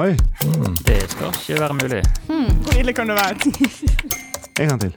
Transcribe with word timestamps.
Oi, 0.00 0.14
Det 0.86 0.96
skal 1.12 1.28
ikke 1.34 1.60
være 1.60 1.74
mulig. 1.76 2.00
Hvor 2.64 2.76
ille 2.80 2.92
kan 2.96 3.10
det 3.10 3.16
være? 3.18 3.34
en 4.62 4.68
gang 4.70 4.80
til. 4.80 4.94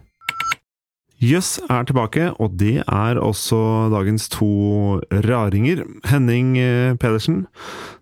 Jøss 1.23 1.57
er 1.71 1.85
tilbake, 1.87 2.29
og 2.43 2.55
det 2.59 2.81
er 2.83 3.19
også 3.19 3.57
dagens 3.93 4.29
to 4.31 4.47
raringer. 5.23 5.83
Henning 6.07 6.57
eh, 6.59 6.95
Pedersen, 6.99 7.45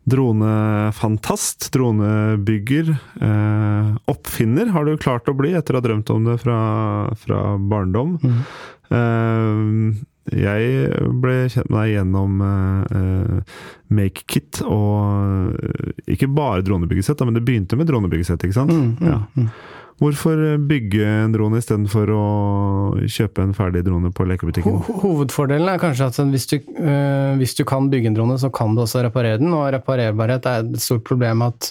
dronefantast, 0.10 1.69
dronebygger, 1.74 2.94
eh, 3.22 3.92
oppfinner 4.10 4.74
har 4.74 4.86
du 4.90 4.96
klart 5.02 5.29
å 5.29 5.38
bli 5.38 5.54
etter 5.58 5.78
å 5.78 5.81
ha 5.81 5.86
drømt 5.86 6.10
om 6.13 6.26
det 6.31 6.40
fra, 6.42 6.58
fra 7.22 7.42
barndom. 7.62 8.18
Eh, 8.90 10.02
jeg 10.32 11.12
ble 11.22 11.36
kjent 11.52 11.70
med 11.70 11.82
deg 11.82 11.94
gjennom 11.98 12.42
eh, 12.46 13.60
MakeKit, 13.92 14.62
og 14.66 15.58
eh, 15.60 15.92
ikke 16.16 16.30
bare 16.31 16.63
dronebyggesett, 16.66 17.22
men 17.27 17.38
det 17.38 17.44
begynte 17.48 17.80
med 17.80 17.89
dronebyggesett, 17.91 18.44
ikke 18.48 18.59
sant? 18.62 18.72
Mm, 18.73 18.98
mm, 18.99 19.08
Ja. 19.12 19.52
Hvorfor 20.01 20.39
bygge 20.65 21.05
en 21.05 21.33
drone 21.35 21.59
istedenfor 21.61 22.09
å 22.15 22.21
kjøpe 23.05 23.43
en 23.45 23.51
ferdig 23.53 23.83
drone 23.85 24.09
på 24.17 24.25
lekebutikken? 24.25 24.79
Ho- 24.87 24.95
Hovedfordelen 25.03 25.69
er 25.69 25.77
kanskje 25.81 26.07
at 26.09 26.17
hvis 26.31 26.47
du, 26.49 26.55
øh, 26.81 27.35
hvis 27.37 27.53
du 27.59 27.61
kan 27.69 27.85
bygge 27.91 28.09
en 28.09 28.17
drone, 28.17 28.37
så 28.41 28.49
kan 28.49 28.73
du 28.73 28.81
også 28.81 29.03
reparere 29.05 29.37
den. 29.37 29.53
Og 29.53 29.67
reparerbarhet 29.75 30.47
er 30.49 30.63
et 30.65 30.81
stort 30.81 31.03
problem 31.05 31.43
at 31.45 31.69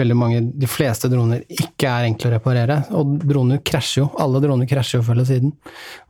veldig 0.00 0.16
mange, 0.16 0.40
de 0.56 0.70
fleste 0.70 1.10
droner 1.12 1.44
ikke 1.52 1.90
er 1.90 2.08
enkle 2.08 2.30
å 2.30 2.34
reparere. 2.38 2.78
Og 2.96 3.18
droner 3.28 3.60
krasjer 3.60 4.06
jo. 4.06 4.08
Alle 4.24 4.40
droner 4.40 4.70
krasjer 4.70 5.02
jo 5.02 5.04
før 5.10 5.18
eller 5.18 5.28
siden. 5.28 5.52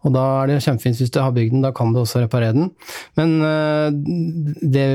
Og 0.06 0.14
da 0.14 0.22
er 0.44 0.52
det 0.52 0.60
kjempefint 0.62 1.00
hvis 1.02 1.10
du 1.10 1.18
har 1.18 1.34
bygd 1.34 1.56
den, 1.56 1.66
da 1.66 1.72
kan 1.74 1.90
du 1.90 1.98
også 2.04 2.22
reparere 2.22 2.54
den. 2.54 2.70
Men 3.18 3.34
øh, 3.42 3.90
det, 4.62 4.86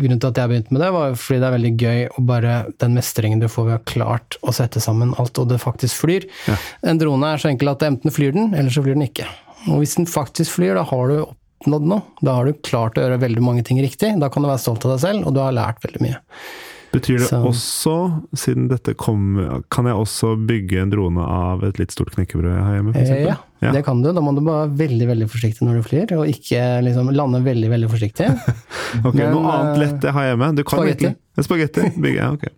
grunnen 0.00 0.18
til 0.18 0.32
at 0.32 0.42
jeg 0.42 0.50
begynte 0.50 0.74
med 0.74 0.82
det, 0.82 0.90
var 0.98 1.14
fordi 1.14 1.38
det 1.38 1.48
er 1.52 1.56
veldig 1.60 1.74
gøy 1.78 2.04
å 2.18 2.26
bare 2.26 2.58
den 2.82 2.98
mestringen 2.98 3.38
du 3.38 3.46
får 3.46 3.68
ved 3.70 3.76
å 3.76 3.78
ha 3.78 3.86
klart 3.94 4.40
å 4.42 4.54
sette 4.58 4.82
sammen 4.82 5.14
alt, 5.22 5.38
og 5.38 5.46
det 5.54 5.62
faktisk 5.62 5.94
flyr. 6.08 6.28
En 6.88 6.98
drone 7.00 7.34
er 7.34 7.42
så 7.44 7.52
enkel 7.52 7.70
at 7.76 7.84
enten 7.88 8.14
flyr 8.14 8.32
den, 8.36 8.54
eller 8.56 8.72
så 8.74 8.82
flyr 8.84 8.96
den 8.98 9.06
ikke. 9.10 9.28
Og 9.68 9.82
hvis 9.82 9.94
den 10.00 10.08
faktisk 10.08 10.56
flyr, 10.56 10.74
da 10.80 10.86
har 10.88 11.12
du 11.12 11.18
oppnådd 11.26 11.86
noe. 11.90 12.02
Da 12.24 12.36
har 12.38 12.48
du 12.48 12.56
klart 12.64 12.96
å 12.98 13.04
gjøre 13.04 13.20
veldig 13.24 13.42
mange 13.44 13.64
ting 13.66 13.80
riktig. 13.82 14.14
Da 14.22 14.28
kan 14.32 14.42
du 14.44 14.48
være 14.50 14.62
stolt 14.62 14.84
av 14.88 14.96
deg 14.96 15.04
selv, 15.04 15.26
og 15.28 15.34
du 15.36 15.40
har 15.44 15.54
lært 15.56 15.82
veldig 15.84 16.02
mye. 16.06 16.20
Betyr 16.88 17.18
det 17.20 17.26
Så- 17.28 17.42
også, 17.44 17.94
siden 18.34 18.68
dette 18.70 18.94
kom 18.96 19.60
Kan 19.70 19.84
jeg 19.84 19.92
også 19.94 20.30
bygge 20.48 20.78
en 20.80 20.88
drone 20.88 21.20
av 21.20 21.62
et 21.62 21.76
litt 21.78 21.90
stort 21.92 22.14
knekkebrød 22.14 22.48
jeg 22.48 22.64
har 22.64 22.74
hjemme? 22.78 22.94
For 22.94 23.00
Eh, 23.12 23.24
ja, 23.26 23.34
Ja. 23.60 23.72
det 23.72 23.84
kan 23.84 24.00
du. 24.00 24.10
Da 24.10 24.20
må 24.24 24.32
du 24.34 24.40
bare 24.40 24.68
være 24.70 24.88
veldig 24.88 25.06
veldig 25.10 25.28
forsiktig 25.28 25.66
når 25.68 25.82
du 25.82 25.82
flyr, 25.84 26.16
og 26.16 26.24
ikke 26.32 26.62
liksom 26.86 27.12
lande 27.12 27.42
veldig 27.44 27.68
veldig 27.68 27.90
forsiktig. 27.92 28.30
Ok, 29.04 29.14
Men, 29.20 29.34
Noe 29.34 29.52
annet 29.52 29.76
eh, 29.76 29.80
lett 29.84 30.00
jeg 30.08 30.12
har 30.16 30.24
hjemme? 30.30 30.54
Du 30.56 30.62
spagetti. 30.64 31.14
Spagetti. 31.44 31.92
bygger 32.00 32.22
ja, 32.22 32.30
ok. 32.32 32.48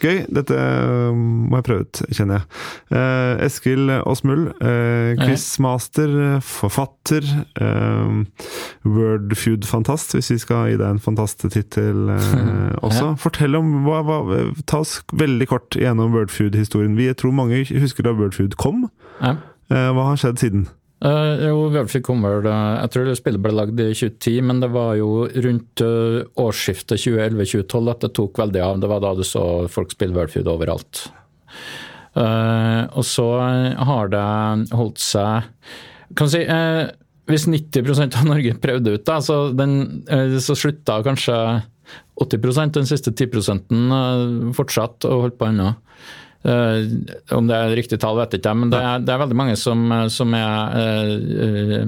Gøy. 0.00 0.22
Dette 0.32 0.56
eh, 0.56 1.10
må 1.12 1.58
jeg 1.60 1.66
prøve 1.66 1.84
ut, 1.86 2.00
kjenner 2.16 2.40
jeg. 2.40 2.60
Eh, 2.96 3.42
Eskil 3.46 3.92
Åsmuld, 3.98 4.48
eh, 4.64 5.12
quizmaster, 5.20 6.14
forfatter, 6.44 7.26
eh, 7.60 8.48
Wordfeud-fantast, 8.88 10.16
hvis 10.16 10.32
vi 10.34 10.40
skal 10.42 10.70
gi 10.72 10.80
deg 10.80 10.96
en 10.96 11.02
fantastetittel 11.04 12.14
eh, 12.16 12.74
også. 12.86 13.12
Fortell 13.20 13.58
om 13.60 13.80
hva, 13.86 14.02
hva, 14.06 14.20
Ta 14.70 14.82
oss 14.84 14.98
veldig 15.12 15.50
kort 15.50 15.78
gjennom 15.78 16.16
Wordfeud-historien. 16.16 16.96
Vi 16.98 17.10
tror 17.18 17.36
mange 17.36 17.62
husker 17.68 18.06
da 18.06 18.16
Wordfeud 18.16 18.56
kom. 18.60 18.86
Eh, 19.20 19.90
hva 19.94 20.10
har 20.10 20.20
skjedd 20.20 20.42
siden? 20.42 20.68
Uh, 21.00 21.46
jo, 21.46 21.60
Wordfeed 21.72 22.04
kom 22.04 22.20
vel 22.26 22.44
Jeg 22.44 22.90
tror 22.92 23.06
det 23.08 23.14
spillet 23.16 23.40
ble 23.40 23.54
lagd 23.56 23.78
i 23.80 23.86
2010, 23.94 24.34
men 24.44 24.58
det 24.60 24.68
var 24.74 24.98
jo 24.98 25.24
rundt 25.32 25.80
uh, 25.80 26.20
årsskiftet 26.42 27.00
2011-2012 27.00 27.92
at 27.94 28.04
det 28.04 28.12
tok 28.18 28.40
veldig 28.42 28.62
av. 28.66 28.82
Det 28.82 28.90
var 28.90 29.00
da 29.04 29.14
du 29.16 29.24
så 29.24 29.44
folk 29.72 29.94
spille 29.94 30.16
Wordfeed 30.16 30.50
overalt. 30.50 31.06
Uh, 32.12 32.84
og 32.98 33.06
så 33.06 33.26
har 33.86 34.08
det 34.10 34.74
holdt 34.74 34.98
seg 34.98 35.44
Kan 36.18 36.26
du 36.26 36.32
si 36.32 36.40
uh, 36.42 36.88
Hvis 37.30 37.44
90% 37.46 38.16
av 38.18 38.26
Norge 38.26 38.56
prøvde 38.64 38.96
ut, 38.96 39.04
da, 39.06 39.20
så, 39.22 39.36
den, 39.54 40.02
så 40.42 40.56
slutta 40.58 40.96
kanskje 41.06 41.36
80% 42.20 42.74
den 42.76 42.88
siste 42.90 43.14
10 43.14 43.30
uh, 43.70 44.50
fortsatt 44.56 45.06
og 45.08 45.24
holdt 45.24 45.38
på 45.40 45.48
ennå. 45.48 45.70
Eh, 46.44 47.34
om 47.36 47.50
det 47.50 47.56
er 47.58 47.74
riktig 47.76 47.98
tall, 48.00 48.16
vet 48.16 48.32
jeg 48.32 48.40
ikke, 48.40 48.54
men 48.56 48.70
det 48.72 48.80
er, 48.80 49.02
det 49.04 49.12
er 49.12 49.20
veldig 49.26 49.36
mange 49.36 49.58
som, 49.60 49.82
som 50.08 50.32
er 50.38 50.80
eh, 50.80 51.12
eh, 51.44 51.84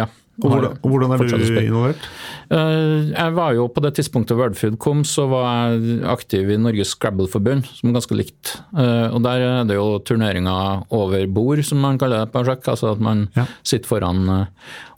ja. 0.00 0.08
Hvordan, 0.42 0.78
hvordan 0.80 1.12
er 1.12 1.20
du 1.28 1.58
involvert? 1.60 2.06
Eh, 2.50 3.10
jeg 3.12 3.34
var 3.36 3.52
jo 3.54 3.66
på 3.70 3.82
det 3.84 3.92
tidspunktet 3.98 4.34
Wordfood 4.38 4.78
kom, 4.82 5.02
så 5.06 5.26
var 5.30 5.44
jeg 5.76 6.00
aktiv 6.08 6.50
i 6.50 6.56
Norges 6.58 6.94
Scrabble-forbund, 6.96 7.68
som 7.68 7.90
er 7.90 7.96
ganske 7.98 8.16
likt. 8.16 8.54
Eh, 8.72 9.12
og 9.12 9.20
der 9.28 9.44
er 9.44 9.68
det 9.68 9.76
jo 9.76 10.00
turneringer 10.08 10.82
over 10.90 11.28
bord, 11.30 11.62
som 11.68 11.84
man 11.84 12.00
kaller 12.00 12.24
det 12.24 12.32
på 12.34 12.42
sjakk. 12.48 12.64
Altså 12.74 12.90
at 12.96 13.04
man 13.04 13.28
Ja. 13.36 13.44
sitter 13.62 13.86
foran 13.92 14.24
eh, 14.28 14.46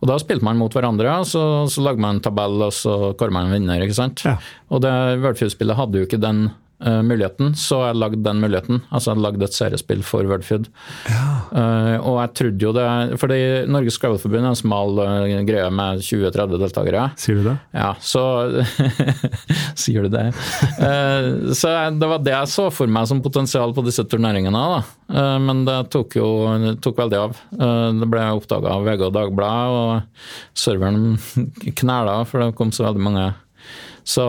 Og 0.00 0.08
da 0.08 0.16
spilte 0.22 0.46
man 0.46 0.56
mot 0.56 0.72
hverandre, 0.72 1.18
og 1.18 1.26
så, 1.28 1.44
så 1.68 1.82
lager 1.82 2.00
man 2.00 2.16
en 2.16 2.24
tabell, 2.24 2.62
og 2.70 2.72
så 2.72 3.12
kårer 3.18 3.34
man 3.34 3.50
en 3.50 3.58
vinner, 3.58 3.82
ikke 3.84 3.98
sant. 4.00 4.24
Ja. 4.24 4.38
Og 4.70 4.80
det 4.86 4.94
Wordfood-spillet 5.20 5.76
hadde 5.76 5.98
jo 6.00 6.06
ikke 6.08 6.22
den 6.22 6.46
eh, 6.86 7.00
muligheten, 7.06 7.54
så 7.58 7.80
jeg 7.88 7.98
lagd 7.98 8.22
den 8.24 8.40
muligheten. 8.42 8.80
Altså 8.94 9.12
jeg 9.12 9.22
lagd 9.24 9.44
et 9.44 9.56
seriespill 9.56 10.04
for 10.06 10.26
Wordfeud. 10.28 10.68
Ja. 11.10 11.24
Uh, 11.54 11.96
og 12.00 12.16
jeg 12.18 12.30
trodde 12.38 12.64
jo 12.64 12.70
det 12.74 12.86
Fordi 13.20 13.36
Norges 13.70 13.96
Scrabble-forbund 13.98 14.46
er 14.46 14.50
en 14.50 14.58
smal 14.58 14.98
uh, 14.98 15.34
greie 15.46 15.68
med 15.74 16.02
20-30 16.04 16.60
deltakere. 16.62 17.04
Sier 17.20 17.40
du 17.40 17.48
det? 17.48 17.56
Ja, 17.76 17.92
så 18.02 18.24
Sier 19.84 20.06
du 20.06 20.12
det? 20.12 20.26
Så 21.54 21.70
det 21.98 22.08
var 22.08 22.22
det 22.22 22.34
jeg 22.34 22.50
så 22.52 22.66
for 22.74 22.90
meg 22.90 23.08
som 23.10 23.22
potensial 23.24 23.74
på 23.76 23.84
disse 23.86 24.04
turneringene. 24.08 24.64
Da. 24.74 24.80
Men 25.42 25.64
det 25.66 25.76
tok 25.92 26.16
jo 26.18 26.28
det 26.62 26.76
tok 26.84 26.98
veldig 27.02 27.20
av. 27.20 27.38
Det 28.00 28.08
ble 28.10 28.24
oppdaga 28.36 28.76
av 28.76 28.86
VG 28.86 29.06
og 29.08 29.14
Dagbladet, 29.16 29.78
og 29.78 30.58
serveren 30.58 31.16
knæla, 31.80 32.20
for 32.28 32.42
det 32.42 32.54
kom 32.58 32.72
så 32.74 32.88
veldig 32.88 33.04
mange. 33.08 33.26
Så, 34.04 34.24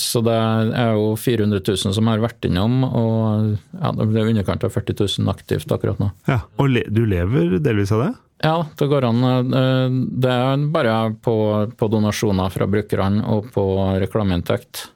så 0.00 0.22
det 0.24 0.34
er 0.34 0.94
jo 0.96 1.10
400 1.20 1.60
000 1.60 1.92
som 1.98 2.08
har 2.08 2.22
vært 2.22 2.46
innom, 2.48 2.78
og 2.88 3.50
ja, 3.76 3.90
det 3.98 4.06
er 4.22 4.30
underkant 4.30 4.64
av 4.64 4.72
40 4.72 4.96
000 5.20 5.28
aktivt 5.32 5.74
akkurat 5.74 6.00
nå. 6.00 6.08
Ja. 6.30 6.38
Og 6.56 6.70
le 6.72 6.86
du 6.88 7.04
lever 7.08 7.58
delvis 7.60 7.92
av 7.92 8.06
det? 8.06 8.12
Ja, 8.42 8.56
det 8.80 8.88
går 8.90 9.04
an. 9.06 9.20
Eh, 9.28 9.98
Det 10.24 10.32
er 10.32 10.64
bare 10.74 10.94
på, 11.22 11.34
på 11.78 11.88
donasjoner 11.92 12.50
fra 12.50 12.66
brukerne 12.66 13.22
og 13.30 13.52
på 13.54 13.66
reklameinntekt. 14.02 14.86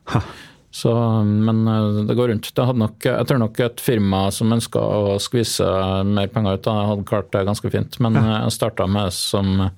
Så, 0.76 0.92
men 1.22 1.60
eh, 1.68 2.00
det 2.08 2.16
går 2.18 2.32
rundt. 2.32 2.48
Det 2.56 2.66
nok, 2.80 3.06
jeg 3.06 3.28
tror 3.28 3.42
nok 3.44 3.60
et 3.68 3.84
firma 3.84 4.24
som 4.34 4.56
ønska 4.56 4.80
å 4.80 5.18
skvise 5.22 5.68
mer 6.08 6.32
penger 6.32 6.58
ut, 6.58 6.66
hadde 6.72 7.06
klart 7.08 7.30
det 7.36 7.44
ganske 7.46 7.70
fint. 7.70 8.00
Men 8.02 8.16
eh, 8.18 8.32
jeg 8.46 8.56
starta 8.56 8.88
med 8.90 9.14
som, 9.14 9.68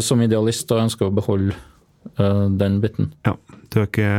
som 0.00 0.22
idealist 0.24 0.70
og 0.72 0.86
ønsker 0.86 1.10
å 1.10 1.14
beholde 1.20 1.52
eh, 1.52 1.66
den 2.16 2.80
biten. 2.82 3.12
Ja. 3.26 3.36
Du 3.70 3.78
er 3.80 3.86
ikke, 3.86 4.10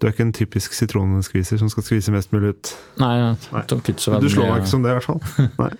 du 0.00 0.06
er 0.06 0.12
ikke 0.14 0.24
en 0.26 0.32
typisk 0.36 0.74
sitronskviser 0.76 1.60
som 1.60 1.70
skal 1.72 1.86
skvise 1.86 2.12
mest 2.14 2.32
mulig 2.34 2.54
ut. 2.56 2.72
Nei, 3.00 3.14
Nei. 3.52 3.62
så 3.68 4.18
Du 4.20 4.28
slår 4.32 4.50
meg 4.50 4.62
ikke 4.64 4.72
som 4.72 4.82
det, 4.84 4.92
i 4.92 4.98
hvert 4.98 5.06
fall. 5.06 5.48
Nei. 5.60 5.70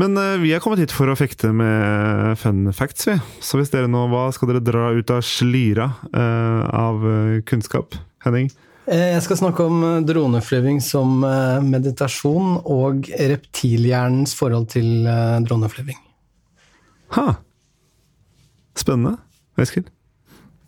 Men 0.00 0.14
eh, 0.16 0.36
vi 0.40 0.52
er 0.54 0.62
kommet 0.62 0.80
hit 0.80 0.92
for 0.94 1.10
å 1.10 1.16
fekte 1.18 1.50
med 1.52 2.38
fun 2.40 2.70
facts, 2.72 3.08
vi. 3.10 3.16
Så 3.44 3.58
hvis 3.58 3.72
dere 3.72 3.90
nå, 3.90 4.06
hva 4.08 4.28
skal 4.32 4.48
dere 4.52 4.62
dra 4.64 4.92
ut 4.96 5.10
av 5.12 5.20
slira 5.26 5.90
uh, 6.14 6.62
av 6.70 7.02
eh, 7.10 7.40
kunnskap? 7.48 7.98
Henning? 8.24 8.48
Eh, 8.86 9.10
Jeg 9.16 9.24
skal 9.26 9.40
snakke 9.42 9.66
om 9.66 9.82
eh, 9.84 9.98
droneflyving 10.08 10.78
som 10.84 11.20
eh, 11.26 11.58
meditasjon 11.66 12.60
og 12.62 13.10
reptilhjernens 13.18 14.32
forhold 14.38 14.70
til 14.72 15.04
eh, 15.10 15.36
droneflyving. 15.44 15.98
Ha! 17.18 17.26
Spennende. 18.78 19.18
Eskil? 19.60 19.84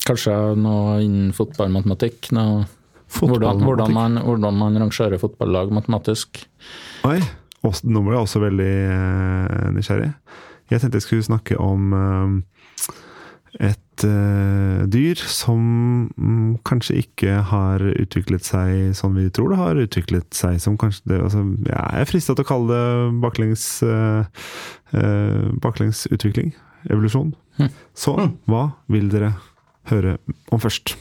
Kanskje 0.02 0.34
noe 0.58 0.96
innen 1.04 1.30
fotballmatematikk? 1.36 2.32
Noe, 2.34 2.64
hvordan, 3.20 3.60
hvordan, 3.62 3.92
man, 3.94 4.18
hvordan 4.24 4.56
man 4.58 4.78
rangerer 4.80 5.20
fotballag 5.20 5.72
matematisk. 5.74 6.42
Oi, 7.06 7.20
også, 7.62 7.90
nå 7.90 8.02
ble 8.02 8.16
jeg 8.16 8.26
også 8.26 8.42
veldig 8.42 8.72
eh, 8.96 9.68
nysgjerrig. 9.76 10.10
Jeg 10.72 10.80
tenkte 10.80 10.98
jeg 10.98 11.04
skulle 11.06 11.26
snakke 11.26 11.58
om 11.60 11.92
eh, 11.98 12.88
et 13.68 14.06
eh, 14.08 14.82
dyr 14.90 15.22
som 15.30 15.60
mm, 16.16 16.56
kanskje 16.66 16.98
ikke 17.04 17.36
har 17.52 17.84
utviklet 17.92 18.48
seg 18.48 18.96
sånn 18.98 19.14
vi 19.18 19.28
tror 19.34 19.52
det 19.52 19.60
har 19.60 19.82
utviklet 19.84 20.34
seg. 20.34 20.58
Som 20.64 20.80
kanskje 20.80 21.12
det, 21.12 21.20
altså, 21.28 21.44
ja, 21.68 21.84
jeg 21.98 22.08
er 22.08 22.10
frista 22.10 22.34
til 22.34 22.46
å 22.46 22.50
kalle 22.50 22.72
det 22.74 23.22
baklengs, 23.22 23.68
baklengsutvikling. 25.62 26.54
Evolusjon. 26.90 27.30
Hm. 27.60 27.68
Så 27.94 28.16
hva 28.50 28.64
vil 28.90 29.06
dere 29.12 29.34
høre 29.90 30.18
om 30.52 30.60
først? 30.62 30.96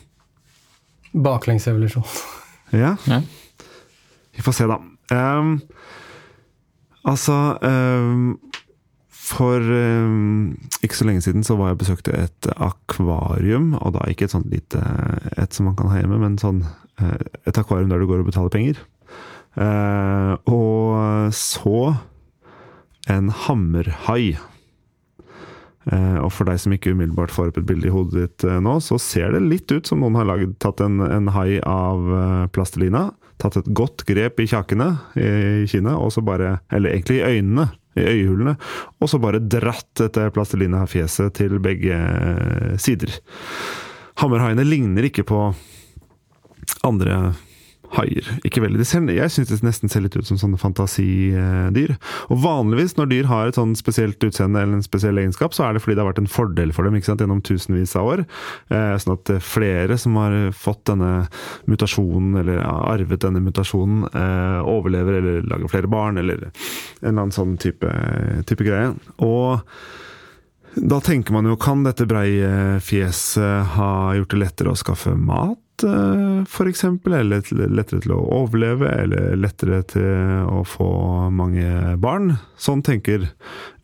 Baklengsevolusjon. 1.12 2.07
Ja? 2.72 2.95
Ja. 3.06 3.22
Vi 4.31 4.44
får 4.45 4.56
se, 4.56 4.68
da. 4.69 4.78
Um, 5.12 5.57
altså 7.04 7.57
um, 7.62 8.38
for 9.12 9.60
um, 9.60 10.54
ikke 10.83 10.98
så 10.98 11.07
lenge 11.07 11.24
siden 11.25 11.44
så 11.44 11.57
var 11.60 11.72
jeg 11.72 11.80
og 11.80 11.81
besøkte 11.83 12.16
et 12.16 12.48
akvarium, 12.56 13.74
og 13.80 13.98
da 13.98 14.07
ikke 14.10 14.28
et 14.28 14.36
sånt 14.36 14.50
lite 14.51 14.81
et 15.38 15.54
som 15.54 15.68
man 15.69 15.75
kan 15.80 15.92
ha 15.92 16.00
hjemme, 16.01 16.22
men 16.22 16.39
sånn 16.42 16.63
uh, 16.63 17.19
et 17.48 17.60
akvarium 17.60 17.92
der 17.92 18.01
du 18.01 18.07
går 18.10 18.24
og 18.24 18.31
betaler 18.31 18.54
penger. 18.54 18.80
Uh, 19.60 20.39
og 20.48 21.36
så 21.36 21.94
en 23.12 23.31
hammerhai. 23.45 24.38
Uh, 25.89 26.19
og 26.22 26.30
for 26.36 26.45
deg 26.45 26.60
som 26.62 26.75
ikke 26.75 26.94
umiddelbart 26.94 27.33
får 27.33 27.50
opp 27.50 27.62
et 27.62 27.66
bilde 27.69 27.89
i 27.89 27.94
hodet 27.94 28.28
ditt 28.28 28.45
nå, 28.62 28.75
så 28.86 29.00
ser 29.01 29.33
det 29.33 29.42
litt 29.48 29.72
ut 29.74 29.88
som 29.89 30.04
noen 30.04 30.19
har 30.19 30.30
laget, 30.30 30.54
tatt 30.62 30.83
en, 30.86 31.01
en 31.01 31.31
hai 31.33 31.57
av 31.66 32.06
plastelina 32.54 33.10
tatt 33.42 33.60
et 33.62 33.69
godt 33.75 34.06
grep 34.07 34.42
i 34.42 34.48
kjakene 34.50 34.88
i 35.18 35.66
kinnet, 35.69 35.98
og 35.98 36.12
så 36.13 36.24
bare 36.25 36.60
Eller 36.72 36.94
egentlig 36.94 37.19
i 37.19 37.38
øynene, 37.38 37.69
i 37.98 38.06
øyehulene, 38.07 38.56
og 39.01 39.10
så 39.10 39.19
bare 39.19 39.42
dratt 39.42 39.89
dette 40.00 40.30
plastelina-fjeset 40.36 41.33
til 41.36 41.60
begge 41.60 41.98
sider. 42.80 43.18
Hammerhaiene 44.22 44.63
ligner 44.68 45.10
ikke 45.10 45.25
på 45.28 45.42
andre 46.88 47.33
haier. 47.96 48.28
Ikke 48.48 48.64
veldig. 48.64 48.86
Ser, 48.88 49.06
jeg 49.12 49.34
syns 49.34 49.52
det 49.52 49.60
nesten 49.66 49.92
ser 49.92 50.04
litt 50.06 50.16
ut 50.16 50.28
som 50.28 50.40
sånne 50.40 50.60
fantasidyr. 50.62 51.96
Og 52.32 52.42
vanligvis 52.44 52.96
når 52.98 53.12
dyr 53.12 53.30
har 53.32 53.50
et 53.50 53.60
sånn 53.60 53.74
spesielt 53.80 54.22
utseende 54.24 54.64
eller 54.64 54.80
en 54.80 54.86
spesiell 54.86 55.20
egenskap, 55.22 55.56
så 55.56 55.68
er 55.68 55.76
det 55.76 55.84
fordi 55.84 55.98
det 55.98 56.06
har 56.06 56.12
vært 56.12 56.24
en 56.24 56.32
fordel 56.32 56.74
for 56.76 56.88
dem 56.88 56.98
ikke 56.98 57.12
sant, 57.12 57.24
gjennom 57.24 57.44
tusenvis 57.46 57.96
av 58.00 58.12
år. 58.14 58.26
Eh, 58.72 58.94
sånn 59.02 59.16
at 59.18 59.34
flere 59.46 59.98
som 60.02 60.20
har 60.22 60.38
fått 60.56 60.86
denne 60.92 61.12
mutasjonen, 61.70 62.38
eller 62.42 62.62
arvet 62.66 63.26
denne 63.26 63.44
mutasjonen, 63.44 64.06
eh, 64.12 64.60
overlever 64.72 65.20
eller 65.20 65.50
lager 65.52 65.72
flere 65.72 65.92
barn, 65.92 66.22
eller 66.22 66.48
en 66.48 66.54
eller 67.02 67.18
annen 67.18 67.36
sånn 67.36 67.58
type, 67.62 67.92
type 68.48 68.66
greie. 68.68 68.94
Og 69.24 69.60
da 70.76 71.02
tenker 71.04 71.36
man 71.36 71.50
jo, 71.50 71.58
kan 71.60 71.84
dette 71.84 72.08
breie 72.08 72.80
fjeset 72.84 73.76
ha 73.76 73.92
gjort 74.16 74.32
det 74.32 74.40
lettere 74.40 74.72
å 74.72 74.80
skaffe 74.80 75.18
mat? 75.20 75.60
Eh, 75.88 76.44
f.eks., 76.45 76.83
eller 76.86 77.69
lettere 77.72 78.01
til 78.04 78.13
å 78.16 78.22
overleve, 78.42 78.89
eller 79.04 79.36
lettere 79.39 79.81
til 79.92 80.48
å 80.50 80.62
få 80.68 80.89
mange 81.33 81.98
barn. 82.01 82.36
Sånn 82.60 82.83
tenker 82.86 83.30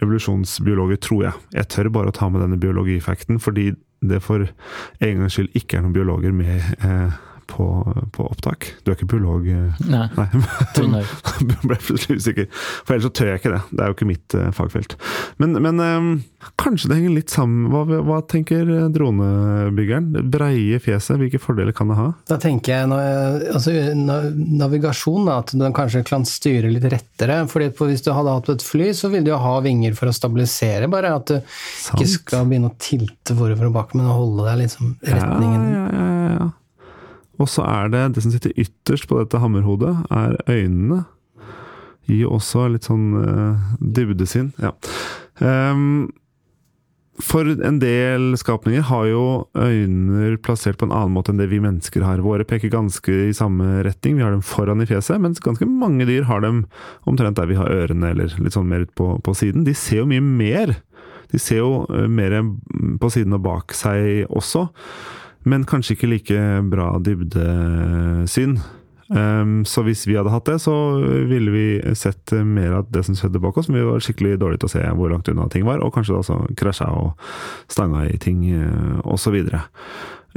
evolusjonsbiologer, 0.03 1.01
tror 1.03 1.27
jeg. 1.27 1.43
Jeg 1.57 1.71
tør 1.73 1.91
bare 1.99 2.13
å 2.13 2.17
ta 2.17 2.29
med 2.31 2.43
denne 2.45 2.59
biologifacten, 2.61 3.41
fordi 3.43 3.71
det 4.05 4.21
for 4.21 4.45
en 4.45 5.23
gangs 5.23 5.37
skyld 5.37 5.55
ikke 5.57 5.79
er 5.79 5.85
noen 5.85 5.95
biologer 5.95 6.35
med 6.35 6.61
eh, 6.85 7.15
på, 7.47 7.67
på, 8.15 8.27
opptak. 8.27 8.69
Du 8.83 8.91
er 8.91 8.97
ikke 8.97 9.09
biolog? 9.13 9.47
Eh? 9.47 9.81
Nei. 9.89 10.07
Nei. 10.93 11.03
ble 11.67 11.77
plutselig 11.81 12.21
usikker. 12.21 12.47
For 12.83 12.95
ellers 12.95 13.07
så 13.07 13.13
tør 13.19 13.31
jeg 13.31 13.41
ikke 13.41 13.53
det. 13.55 13.61
Det 13.71 13.83
er 13.83 13.91
jo 13.91 13.97
ikke 13.97 14.09
mitt 14.09 14.37
uh, 14.37 14.49
fagfelt. 14.55 14.97
Men, 15.41 15.55
men 15.63 15.81
um, 15.81 16.09
kanskje 16.59 16.91
det 16.91 16.99
henger 16.99 17.15
litt 17.15 17.33
sammen. 17.33 17.69
Hva, 17.73 18.01
hva 18.07 18.19
tenker 18.29 18.67
dronebyggeren? 18.93 20.11
Det 20.15 20.25
breie 20.33 20.81
fjeset, 20.83 21.17
hvilke 21.21 21.41
fordeler 21.41 21.75
kan 21.75 21.91
det 21.91 21.99
ha? 21.99 22.09
Da 22.29 22.39
tenker 22.41 22.73
jeg 22.75 22.91
altså, 23.53 23.73
navigasjon, 23.97 25.31
at 25.33 25.55
du 25.55 25.65
kanskje 25.75 26.03
kan 26.07 26.27
styre 26.27 26.71
litt 26.71 26.87
rettere. 26.91 27.41
fordi 27.51 27.71
Hvis 27.77 28.05
du 28.05 28.11
hadde 28.15 28.35
hatt 28.37 28.53
et 28.53 28.65
fly, 28.65 28.91
så 28.97 29.11
ville 29.13 29.27
du 29.27 29.33
jo 29.33 29.41
ha 29.41 29.57
vinger 29.65 29.97
for 29.97 30.11
å 30.11 30.15
stabilisere, 30.15 30.89
bare. 30.91 31.15
At 31.17 31.31
du 31.31 31.37
Sant. 31.39 31.97
ikke 31.97 32.11
skal 32.13 32.47
begynne 32.49 32.71
å 32.71 32.77
tilte 32.81 33.35
forover 33.37 33.69
og 33.69 33.75
bakover, 33.79 34.03
men 34.03 34.13
holde 34.13 34.47
deg 34.49 34.63
liksom 34.65 34.95
retningen. 35.01 35.67
Ja, 35.73 35.83
ja, 35.87 36.07
ja, 36.07 36.31
ja. 36.37 36.49
Og 37.37 37.49
så 37.51 37.65
er 37.67 37.91
det 37.93 38.03
det 38.15 38.23
som 38.25 38.33
sitter 38.33 38.55
ytterst 38.57 39.07
på 39.09 39.19
dette 39.19 39.41
hammerhodet, 39.41 39.93
er 40.09 40.37
øynene. 40.49 41.03
Gir 42.07 42.31
også 42.31 42.69
litt 42.71 42.87
sånn 42.87 43.11
uh, 43.19 43.67
dybdesinn. 43.83 44.53
Ja. 44.63 44.71
Um, 45.43 46.07
for 47.17 47.49
en 47.49 47.79
del 47.81 48.35
skapninger 48.37 48.83
har 48.91 49.07
jo 49.09 49.21
øyne 49.57 50.35
plassert 50.45 50.77
på 50.77 50.85
en 50.85 50.93
annen 50.93 51.15
måte 51.15 51.33
enn 51.33 51.39
det 51.41 51.49
vi 51.49 51.59
mennesker 51.63 52.05
har. 52.05 52.21
Våre 52.21 52.45
peker 52.45 52.69
ganske 52.73 53.13
i 53.25 53.33
samme 53.35 53.81
retning, 53.87 54.19
vi 54.19 54.25
har 54.25 54.35
dem 54.35 54.45
foran 54.45 54.83
i 54.83 54.87
fjeset, 54.89 55.17
mens 55.21 55.41
ganske 55.41 55.65
mange 55.65 56.05
dyr 56.09 56.27
har 56.29 56.45
dem 56.45 56.65
omtrent 57.09 57.39
der 57.39 57.49
vi 57.49 57.57
har 57.57 57.73
ørene, 57.73 58.13
eller 58.13 58.37
litt 58.37 58.53
sånn 58.53 58.69
mer 58.69 58.85
ut 58.85 58.93
på, 58.97 59.15
på 59.25 59.33
siden. 59.37 59.65
De 59.65 59.73
ser 59.77 60.03
jo 60.03 60.09
mye 60.11 60.21
mer. 60.21 60.75
De 61.33 61.41
ser 61.41 61.63
jo 61.63 61.87
eh, 61.89 62.05
mer 62.05 62.37
på 63.01 63.09
siden 63.11 63.35
og 63.35 63.43
bak 63.49 63.73
seg 63.75 64.29
også 64.29 64.67
men 65.45 65.67
kanskje 65.67 65.97
ikke 65.97 66.11
like 66.11 66.41
bra 66.71 66.89
dybdesyn. 67.03 68.57
Um, 69.07 69.61
så 69.65 69.85
hvis 69.87 70.03
vi 70.07 70.17
hadde 70.19 70.33
hatt 70.33 70.49
det, 70.49 70.57
så 70.59 70.73
ville 71.29 71.51
vi 71.53 71.95
sett 71.95 72.33
mer 72.43 72.81
av 72.81 72.89
det 72.91 73.05
som 73.07 73.15
skjedde 73.15 73.39
bak 73.43 73.57
oss. 73.57 73.69
Men 73.71 73.79
vi 73.79 73.87
var 73.87 74.03
skikkelig 74.03 74.39
dårlige 74.41 74.63
til 74.63 74.71
å 74.71 74.73
se 74.73 74.83
hvor 74.99 75.13
langt 75.13 75.31
unna 75.31 75.47
ting 75.51 75.67
var, 75.67 75.83
og 75.83 75.93
kanskje 75.95 76.15
da 76.15 76.23
også 76.23 76.39
krasja 76.59 76.89
og 76.91 77.29
stanga 77.71 78.03
i 78.09 78.17
ting 78.21 78.43
uh, 78.51 78.99
osv. 79.07 79.39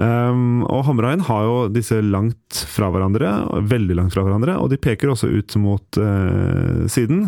Um, 0.00 0.62
og 0.64 0.87
Hamrain 0.87 1.20
har 1.26 1.44
jo 1.44 1.56
disse 1.73 1.99
langt 2.00 2.62
fra 2.73 2.88
hverandre, 2.93 3.35
veldig 3.69 3.99
langt 3.99 4.14
fra 4.14 4.25
hverandre, 4.25 4.56
og 4.56 4.70
de 4.73 4.81
peker 4.81 5.12
også 5.12 5.29
ut 5.29 5.56
mot 5.61 6.00
uh, 6.00 6.87
siden. 6.88 7.26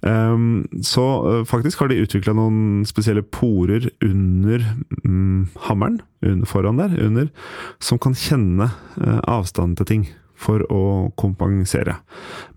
Um, 0.00 0.64
så 0.80 1.04
uh, 1.20 1.44
faktisk 1.48 1.82
har 1.82 1.92
de 1.92 2.00
utvikla 2.00 2.32
noen 2.38 2.82
spesielle 2.88 3.26
porer 3.28 3.90
under 4.04 4.64
um, 5.04 5.46
hammeren, 5.68 6.00
under, 6.24 6.48
foran 6.48 6.80
der, 6.80 6.96
under, 7.04 7.28
som 7.82 8.00
kan 8.00 8.16
kjenne 8.16 8.72
uh, 8.72 9.20
avstanden 9.28 9.76
til 9.82 9.90
ting 9.92 10.06
for 10.40 10.64
å 10.72 11.10
kompensere. 11.20 11.98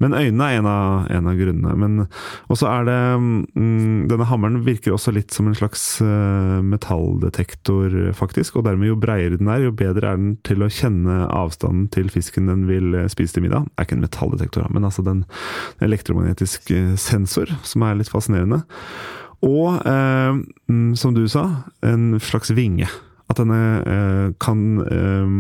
Men 0.02 0.16
øynene 0.18 0.48
er 0.48 0.60
en 0.62 0.70
av, 0.72 1.08
en 1.14 1.30
av 1.30 1.38
grunnene. 1.40 1.76
Men 1.78 2.08
også 2.52 2.70
er 2.72 2.88
det 2.88 3.00
mm, 3.22 4.08
Denne 4.08 4.28
hammeren 4.30 4.62
virker 4.66 4.96
også 4.96 5.14
litt 5.16 5.34
som 5.36 5.50
en 5.50 5.58
slags 5.58 5.84
uh, 6.02 6.60
metalldetektor, 6.66 7.96
faktisk. 8.18 8.58
Og 8.58 8.68
dermed, 8.68 8.90
jo 8.90 9.00
breiere 9.00 9.40
den 9.40 9.52
er, 9.52 9.68
jo 9.68 9.76
bedre 9.76 10.14
er 10.14 10.20
den 10.20 10.36
til 10.48 10.64
å 10.64 10.72
kjenne 10.72 11.26
avstanden 11.34 11.88
til 11.94 12.10
fisken 12.14 12.48
den 12.50 12.66
vil 12.70 12.96
eh, 12.96 13.10
spise 13.12 13.36
til 13.36 13.46
middag. 13.46 13.68
Det 13.68 13.82
er 13.82 13.88
ikke 13.88 13.98
en 13.98 14.06
metalldetektor, 14.06 14.68
men 14.74 14.88
altså 14.88 15.06
den 15.06 15.24
elektromagnetisk 15.84 16.72
eh, 16.76 16.94
sensor, 17.00 17.52
som 17.68 17.86
er 17.86 18.00
litt 18.00 18.12
fascinerende. 18.12 18.64
Og, 19.46 19.82
eh, 19.86 20.40
som 20.98 21.14
du 21.16 21.26
sa, 21.30 21.48
en 21.86 22.16
slags 22.24 22.54
vinge. 22.58 22.90
At 23.28 23.42
denne 23.42 23.60
eh, 23.84 24.28
kan 24.40 24.62
eh, 24.86 25.32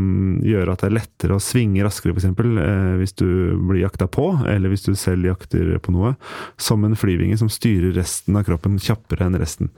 gjøre 0.49 0.73
at 0.73 0.83
det 0.83 0.89
er 0.89 0.97
lettere 0.97 1.37
å 1.37 1.43
svinge 1.43 1.85
raskere, 1.85 2.11
f.eks. 2.11 2.27
Eh, 2.27 2.95
hvis 2.99 3.15
du 3.15 3.27
blir 3.69 3.85
jakta 3.85 4.09
på, 4.11 4.33
eller 4.43 4.73
hvis 4.73 4.83
du 4.89 4.91
selv 4.99 5.29
jakter 5.29 5.77
på 5.83 5.95
noe. 5.95 6.17
Som 6.59 6.83
en 6.83 6.97
flyvinge 6.99 7.39
som 7.39 7.51
styrer 7.51 7.95
resten 7.95 8.35
av 8.35 8.43
kroppen 8.47 8.75
kjappere 8.83 9.29
enn 9.29 9.39
resten. 9.39 9.71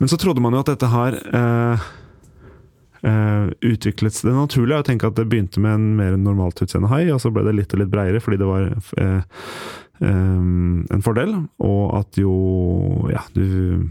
Men 0.00 0.10
så 0.10 0.18
trodde 0.18 0.42
man 0.42 0.56
jo 0.56 0.62
at 0.64 0.72
dette 0.72 0.88
eh, 0.88 1.88
eh, 3.06 3.50
utviklet 3.68 4.22
Det 4.24 4.32
er 4.32 4.78
å 4.78 4.86
tenke 4.86 5.10
at 5.10 5.18
det 5.18 5.28
begynte 5.28 5.62
med 5.62 5.76
en 5.76 5.88
mer 6.00 6.16
normalt 6.18 6.62
utseende 6.64 6.90
hai, 6.90 7.04
og 7.12 7.20
så 7.22 7.30
ble 7.30 7.44
det 7.46 7.54
litt 7.58 7.76
og 7.76 7.84
litt 7.84 7.92
breiere 7.92 8.22
fordi 8.24 8.40
det 8.40 8.48
var 8.48 8.70
eh, 8.98 9.44
en 10.00 11.04
fordel, 11.04 11.34
og 11.60 11.82
at 11.98 12.16
jo 12.16 12.32
Ja, 13.12 13.20
du 13.36 13.90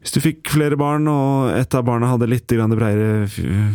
hvis 0.00 0.14
du 0.16 0.20
fikk 0.24 0.48
flere 0.48 0.78
barn, 0.80 1.04
og 1.12 1.50
et 1.52 1.74
av 1.76 1.84
barna 1.84 2.08
hadde 2.08 2.28
litt 2.30 2.48
breiere 2.48 3.26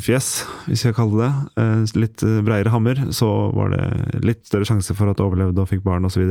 fjes, 0.02 0.30
hvis 0.66 0.86
jeg 0.88 0.98
kaller 0.98 1.22
det, 1.22 1.62
eh, 1.62 2.00
litt 2.02 2.24
breiere 2.46 2.74
hammer, 2.74 2.98
så 3.14 3.30
var 3.54 3.70
det 3.76 4.24
litt 4.26 4.42
større 4.50 4.66
sjanse 4.66 4.96
for 4.98 5.12
at 5.12 5.18
du 5.18 5.26
overlevde 5.28 5.62
og 5.62 5.70
fikk 5.70 5.84
barn 5.86 6.06
osv. 6.06 6.26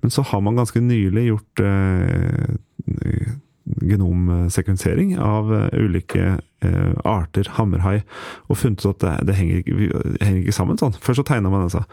Men 0.00 0.14
så 0.14 0.24
har 0.24 0.40
man 0.40 0.56
ganske 0.56 0.80
nylig 0.80 1.26
gjort 1.28 1.60
eh, 1.60 2.56
genomsekvensering 3.84 5.18
av 5.20 5.52
ulike 5.72 6.24
eh, 6.24 6.42
arter 7.04 7.48
hammerhai, 7.56 7.98
og 8.48 8.60
funnet 8.60 8.84
ut 8.84 8.90
at 8.94 9.04
det, 9.04 9.14
det 9.30 9.38
henger, 9.38 9.62
henger, 10.20 10.40
ikke, 10.42 10.56
sammen 10.56 10.80
sånn. 10.80 10.96
Først 11.04 11.22
så 11.22 11.26
tegna 11.28 11.52
man 11.52 11.66
altså. 11.66 11.84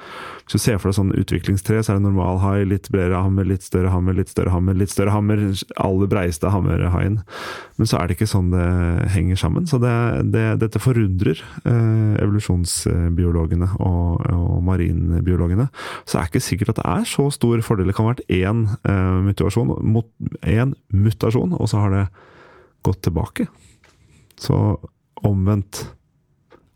Hvis 0.46 0.58
du 0.58 0.64
ser 0.64 0.80
for 0.82 0.92
deg 0.92 0.98
sånn 1.00 1.14
utviklingstre, 1.18 1.82
så 1.82 1.94
er 1.94 2.00
det 2.00 2.06
normal 2.06 2.42
hai, 2.44 2.62
litt 2.68 2.90
bredere 2.94 3.22
hammer, 3.24 3.48
litt 3.48 3.66
større 3.66 3.94
hammer, 3.94 4.18
litt 4.18 4.32
større 4.32 4.54
hammer, 4.54 4.78
litt 4.78 4.94
større 4.94 5.16
hammer. 5.16 5.44
Aller 5.82 6.12
breiste 6.12 6.52
hammerhaien. 6.52 7.22
Men 7.80 7.90
så 7.90 7.98
er 7.98 8.08
det 8.08 8.18
ikke 8.18 8.30
sånn 8.30 8.52
det 8.54 8.66
henger 9.16 9.40
sammen. 9.40 9.68
Så 9.70 9.80
det, 9.82 9.94
dette 10.62 10.82
forundrer 10.82 11.40
eh, 11.66 12.22
evolusjonsbiologene 12.22 13.72
og, 13.80 14.22
og, 14.32 14.60
marinbiologene. 14.68 15.70
Så 16.06 16.18
det 16.18 16.22
er 16.22 16.32
ikke 16.32 16.44
sikkert 16.46 16.74
at 16.76 16.82
det 16.82 16.90
er 16.92 17.08
så 17.10 17.30
stor 17.34 17.64
fordel. 17.66 17.90
Det 17.90 17.98
kan 17.98 18.08
ha 18.08 18.14
vært 18.14 18.28
én 18.30 18.68
eh, 18.88 19.18
mutasjon, 19.26 19.74
mot, 19.82 20.10
én 20.46 20.76
mutasjon, 20.94 21.56
og 21.58 21.72
så 21.72 21.86
har 21.86 21.96
det 21.96 22.06
gått 22.86 23.04
tilbake. 23.08 23.48
Så 24.42 24.58
omvendt 25.22 25.84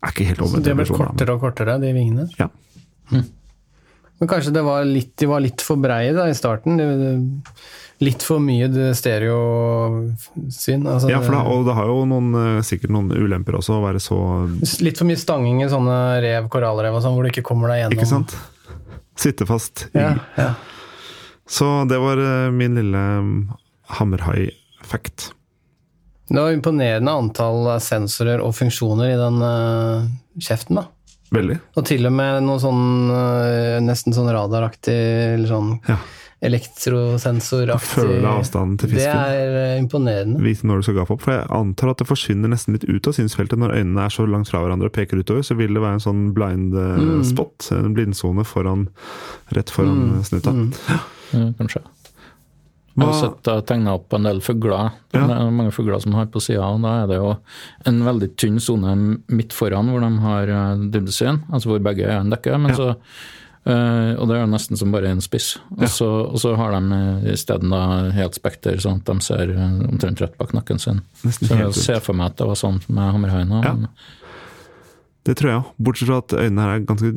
er 0.04 0.12
ikke 0.12 0.28
helt 0.28 0.44
omvendt. 0.44 0.62
Så 0.62 0.68
det 0.68 0.76
ble 0.78 0.86
kortere 0.92 1.34
og 1.34 1.42
kortere, 1.42 1.80
de 1.82 1.90
vingene? 1.96 2.28
Ja. 2.38 2.50
Mm. 3.10 3.26
Men 4.16 4.30
kanskje 4.30 4.62
var 4.64 4.86
litt, 4.88 5.12
de 5.20 5.28
var 5.28 5.42
litt 5.44 5.62
for 5.64 5.80
breie 5.80 6.14
da, 6.16 6.28
i 6.30 6.36
starten? 6.36 6.80
litt 8.04 8.24
for 8.24 8.42
mye 8.44 8.68
stereosyn? 8.96 10.84
Altså, 10.84 11.08
ja, 11.10 11.20
for 11.24 11.32
det, 11.32 11.42
og 11.52 11.64
det 11.68 11.76
har 11.78 11.88
jo 11.90 12.02
noen, 12.08 12.28
eh, 12.40 12.62
sikkert 12.66 12.92
noen 12.92 13.12
ulemper 13.12 13.56
også, 13.56 13.78
å 13.78 13.84
være 13.84 14.02
så 14.02 14.18
Litt 14.84 15.00
for 15.00 15.08
mye 15.08 15.20
stanging 15.20 15.62
i 15.64 15.70
sånne 15.72 15.96
rev, 16.24 16.50
korallrev 16.52 16.98
og 16.98 17.04
sånn, 17.04 17.16
hvor 17.16 17.24
du 17.24 17.32
ikke 17.32 17.46
kommer 17.46 17.72
deg 17.72 17.84
gjennom 17.84 17.96
Ikke 17.96 18.10
sant? 18.10 18.36
Sitte 19.16 19.48
fast 19.48 19.86
i 19.94 20.02
ja, 20.02 20.12
ja. 20.36 20.50
Så 21.48 21.70
det 21.88 21.98
var 22.02 22.20
eh, 22.20 22.50
min 22.52 22.74
lille 22.76 23.02
hammerhai-fact. 23.96 25.30
Det 26.28 26.40
var 26.42 26.50
imponerende 26.56 27.12
antall 27.14 27.68
sensorer 27.80 28.40
og 28.42 28.54
funksjoner 28.58 29.12
i 29.12 29.18
den 29.20 29.36
uh, 29.42 30.06
kjeften, 30.42 30.80
da. 30.80 30.86
Veldig. 31.34 31.56
Og 31.78 31.84
til 31.86 32.06
og 32.06 32.12
med 32.14 32.42
noe 32.46 32.58
sånn 32.62 33.10
uh, 33.10 33.78
nesten 33.82 34.14
sånn 34.14 34.30
radaraktig, 34.34 34.96
eller 35.36 35.50
sånn 35.50 35.72
Ja. 35.90 35.96
elektrosensoraktig 36.46 38.02
Føle 38.04 38.28
avstanden 38.28 38.76
til 38.78 38.90
fisken. 38.92 39.16
Det 39.16 39.38
er 39.40 39.56
eh, 39.62 39.78
imponerende. 39.80 40.42
Vite 40.44 40.66
når 40.68 40.82
du 40.82 40.86
skal 40.86 40.98
gape 41.00 41.14
opp. 41.16 41.22
For 41.24 41.34
jeg 41.34 41.48
antar 41.56 41.90
at 41.94 42.02
det 42.02 42.08
forsvinner 42.10 42.52
nesten 42.52 42.76
litt 42.76 42.84
ut 42.86 43.08
av 43.10 43.16
synsfeltet 43.16 43.58
når 43.62 43.74
øynene 43.80 44.04
er 44.06 44.14
så 44.14 44.26
langt 44.28 44.50
fra 44.50 44.60
hverandre 44.62 44.90
og 44.90 44.94
peker 44.94 45.22
utover. 45.22 45.42
Så 45.46 45.56
vil 45.58 45.74
det 45.74 45.82
være 45.82 45.98
en 45.98 46.04
sånn 46.06 46.24
blind 46.36 46.76
spot, 47.26 47.70
Mm. 47.72 47.84
en 47.86 47.94
blindsone 47.96 48.44
foran, 48.46 48.88
rett 49.56 49.70
foran 49.72 50.22
snuta. 50.26 50.52
Mm. 50.52 50.72
Ja, 50.90 50.98
kanskje. 51.58 51.82
Jeg 52.96 53.06
har 53.06 53.18
sett 53.20 53.66
tegna 53.68 53.92
opp 53.98 54.12
en 54.16 54.22
del 54.24 54.38
fugler. 54.40 54.90
Det 55.12 55.20
Ja. 55.20 55.26
er 55.46 55.50
mange 55.50 55.72
fugler 55.72 56.00
som 56.00 56.12
har 56.16 56.26
på 56.26 56.40
sida, 56.40 56.64
og 56.64 56.80
da 56.82 57.02
er 57.02 57.06
det 57.10 57.16
jo 57.16 57.36
en 57.84 57.98
veldig 58.02 58.36
tynn 58.36 58.58
sone 58.60 59.18
midt 59.28 59.52
foran 59.52 59.90
hvor 59.92 60.00
de 60.00 60.18
har 60.22 60.48
uh, 60.48 60.76
dybdesyn, 60.90 61.42
altså 61.52 61.66
hvor 61.68 61.82
begge 61.84 62.06
øynene 62.08 62.30
dekker. 62.36 62.58
Men 62.58 62.70
Ja. 62.70 62.76
så, 62.76 62.96
uh, 63.66 64.16
og 64.20 64.28
det 64.28 64.36
er 64.36 64.46
jo 64.46 64.50
nesten 64.54 64.76
som 64.78 64.92
bare 64.92 65.10
en 65.12 65.20
spiss. 65.20 65.58
Og, 65.76 65.82
Ja. 65.82 65.86
så, 65.88 66.08
og 66.32 66.38
så 66.40 66.56
har 66.56 66.72
de 66.72 67.32
isteden 67.32 67.70
helt 68.14 68.34
spekter, 68.34 68.76
sånn 68.80 68.96
at 69.02 69.04
de 69.04 69.20
ser 69.20 69.50
uh, 69.50 69.88
omtrent 69.92 70.20
rett 70.20 70.38
bak 70.38 70.52
nakken 70.54 70.78
sin. 70.80 71.02
Nesten 71.22 71.48
Så 71.48 71.58
jeg 71.58 71.74
ser 71.74 72.00
for 72.00 72.14
meg 72.14 72.26
at 72.32 72.36
det 72.38 72.46
var 72.46 72.54
sånn 72.56 72.80
med 72.88 73.12
hammerhaiene. 73.12 73.62
Ja. 73.62 73.76
Det 75.26 75.36
tror 75.36 75.50
jeg 75.50 75.58
òg. 75.60 75.70
Bortsett 75.82 76.06
fra 76.08 76.18
at 76.22 76.28
øynene 76.38 76.62
her 76.62 76.76
er 76.76 76.80
ganske 76.86 77.12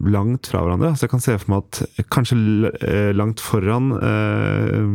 langt 0.00 0.46
fra 0.48 0.62
hverandre. 0.64 0.94
Så 0.96 1.04
jeg 1.04 1.10
kan 1.12 1.20
se 1.20 1.34
for 1.42 1.50
meg 1.52 1.64
at 1.66 2.06
kanskje 2.14 2.70
eh, 2.86 3.10
langt 3.16 3.40
foran 3.44 3.90
eh, 3.98 4.86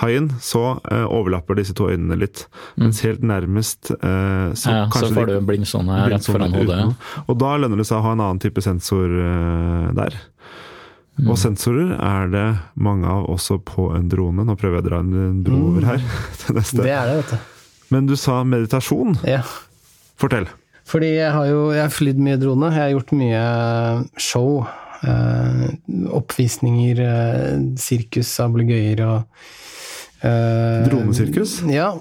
haien, 0.00 0.30
så 0.40 0.62
eh, 0.90 1.04
overlapper 1.04 1.58
disse 1.58 1.74
to 1.76 1.90
øynene 1.92 2.16
litt. 2.22 2.46
Mens 2.80 3.02
helt 3.04 3.20
nærmest 3.26 3.90
eh, 3.98 4.54
så 4.56 4.68
Mm. 4.68 4.76
ja, 4.78 4.88
så 4.90 5.10
får 5.14 5.26
du 5.26 5.36
blindsone 5.48 5.98
rett 6.10 6.26
foran 6.26 6.52
hodet. 6.56 6.78
uten. 6.78 6.96
Og 7.28 7.38
da 7.40 7.52
lønner 7.60 7.76
det 7.82 7.86
seg 7.88 7.98
å 8.00 8.06
ha 8.08 8.12
en 8.16 8.24
annen 8.24 8.40
type 8.42 8.62
sensor 8.64 9.12
eh, 9.12 9.92
der. 9.98 10.16
Mm. 11.18 11.30
Og 11.32 11.38
sensorer 11.40 11.92
er 11.98 12.28
det 12.30 12.46
mange 12.78 13.08
av 13.10 13.24
også 13.32 13.58
på 13.66 13.88
en 13.96 14.08
drone. 14.08 14.44
Nå 14.46 14.54
prøver 14.56 14.78
jeg 14.78 14.84
å 14.84 14.88
dra 14.88 15.00
en 15.02 15.14
en 15.18 15.42
bro 15.42 15.56
over 15.72 15.88
her 15.92 15.98
til 16.44 16.54
neste. 16.60 16.82
Det 16.84 16.92
er 16.94 17.10
det, 17.10 17.16
vet 17.24 17.32
du. 17.34 17.54
Men 17.90 18.06
du 18.06 18.14
sa 18.20 18.42
meditasjon. 18.44 19.16
Ja. 19.26 19.40
Fortell. 20.20 20.46
Fordi 20.88 21.14
jeg 21.18 21.32
har 21.34 21.48
jo 21.50 21.62
jeg 21.74 21.84
har 21.84 21.94
flydd 21.94 22.20
mye 22.24 22.40
drone. 22.40 22.72
Jeg 22.72 22.84
har 22.84 22.94
gjort 22.96 23.16
mye 23.18 23.46
show. 24.20 24.52
Eh, 24.98 25.64
oppvisninger, 26.10 27.00
eh, 27.04 27.58
sirkus, 27.78 28.32
ablegøyer 28.42 29.04
og 29.06 29.18
eh, 30.26 30.88
Dronesirkus? 30.88 31.60
Ja. 31.70 31.92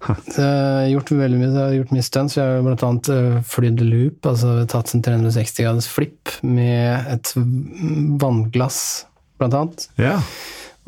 Så 0.00 0.40
jeg 0.40 0.46
har 0.46 0.92
gjort 0.94 1.10
veldig 1.12 1.38
mye, 1.40 1.48
jeg 1.50 1.60
har 1.60 1.74
gjort 1.76 1.92
mye 1.96 2.06
stunts. 2.06 2.36
Jeg 2.38 2.46
har 2.46 2.84
annet 2.86 3.10
eh, 3.12 3.40
flydd 3.50 3.82
loop, 3.84 4.30
altså 4.30 4.54
tatt 4.70 4.94
en 4.96 5.04
360 5.04 5.66
graders 5.66 5.90
flipp 5.90 6.36
med 6.46 7.10
et 7.12 7.34
vannglass, 8.22 8.80
annet. 9.40 9.88
Ja. 10.00 10.18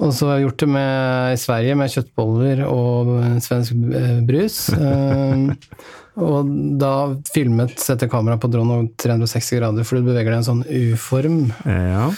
Og 0.03 0.15
så 0.17 0.31
har 0.31 0.39
jeg 0.39 0.47
gjort 0.47 0.63
det 0.63 0.71
med, 0.73 1.35
i 1.35 1.41
Sverige 1.43 1.75
med 1.79 1.93
kjøttboller 1.93 2.63
og 2.69 3.13
svensk 3.45 3.77
eh, 3.99 4.23
brus. 4.29 4.63
Og 6.21 6.49
da 6.81 6.93
filmet 7.33 7.79
setter 7.81 8.11
kamera 8.13 8.37
på 8.41 8.51
dronen 8.53 8.91
360 9.01 9.61
grader, 9.63 9.85
for 9.89 9.97
du 9.97 10.11
beveger 10.11 10.29
deg 10.33 10.39
i 10.39 10.43
en 10.43 10.49
sånn 10.51 10.65
U-form. 10.69 11.45
ja. 11.67 12.11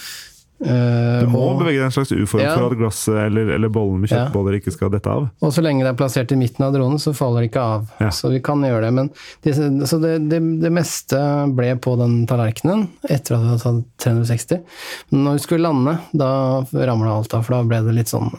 Eh, 0.64 1.20
Du 1.20 1.26
må 1.28 1.40
og, 1.50 1.58
bevege 1.58 1.74
deg 1.76 1.82
i 1.82 1.84
en 1.88 1.92
slags 1.92 2.12
U-form 2.14 2.40
Ja. 2.40 2.54
for 2.56 2.70
at 2.70 2.78
glasset 2.78 3.16
eller, 3.26 3.50
eller 3.56 3.68
bollen 3.68 4.00
med 4.00 4.10
Ja. 4.10 4.16
kjøttboller 4.28 4.54
ikke 4.60 4.72
skal 4.72 4.88
dette 4.90 5.10
av. 5.10 5.28
og 5.42 5.52
så 5.52 5.60
lenge 5.60 5.82
det 5.82 5.90
er 5.90 5.98
plassert 5.98 6.32
i 6.32 6.36
midten 6.36 6.64
av 6.64 6.72
dronen, 6.72 6.96
så 6.98 7.12
faller 7.12 7.42
det 7.42 7.50
ikke 7.50 7.60
av. 7.60 7.90
Ja. 8.00 8.08
Så 8.08 8.30
vi 8.30 8.40
kan 8.40 8.62
gjøre 8.62 8.80
det. 8.86 8.92
Men 8.94 9.10
det, 9.42 9.54
så 9.88 10.00
det, 10.00 10.28
det, 10.30 10.40
det 10.62 10.72
meste 10.72 11.18
ble 11.54 11.74
på 11.76 11.98
den 11.98 12.26
tallerkenen 12.26 12.88
etter 13.10 13.34
at 13.34 13.42
vi 13.42 13.50
hadde 13.50 13.62
tatt 13.66 13.84
360. 13.98 14.62
Men 15.10 15.24
når 15.24 15.32
vi 15.32 15.38
skulle 15.44 15.66
lande, 15.68 15.98
da 16.14 16.30
ramla 16.72 17.18
alt 17.18 17.34
av, 17.34 17.42
for 17.44 17.58
da 17.58 17.62
ble 17.64 17.82
det 17.84 17.94
litt 17.98 18.08
sånn 18.14 18.30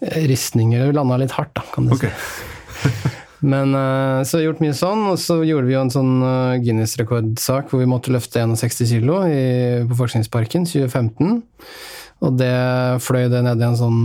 eh, 0.00 0.26
ristninger. 0.26 0.86
Vi 0.88 0.92
landa 0.96 1.20
litt 1.20 1.36
hardt, 1.36 1.54
da, 1.54 1.62
kan 1.72 1.86
du 1.86 1.94
okay. 1.94 2.10
si. 2.10 2.90
Men 3.40 3.74
eh, 3.76 4.22
så 4.24 4.36
har 4.36 4.42
vi 4.42 4.46
gjort 4.46 4.62
mye 4.64 4.76
sånn, 4.76 5.02
og 5.10 5.18
så 5.20 5.40
gjorde 5.44 5.68
vi 5.68 5.74
jo 5.76 5.82
en 5.82 5.92
sånn 5.92 6.14
eh, 6.24 6.56
Guinness-rekordsak 6.64 7.68
hvor 7.70 7.82
vi 7.82 7.90
måtte 7.90 8.14
løfte 8.14 8.40
61 8.40 8.88
kilo 8.94 9.20
på 9.90 9.98
Forskningsparken 10.00 10.64
2015. 10.68 11.42
Og 12.24 12.38
det 12.40 12.54
fløy 13.04 13.26
det 13.28 13.42
ned 13.44 13.60
i 13.60 13.66
en 13.66 13.76
sånn, 13.76 13.98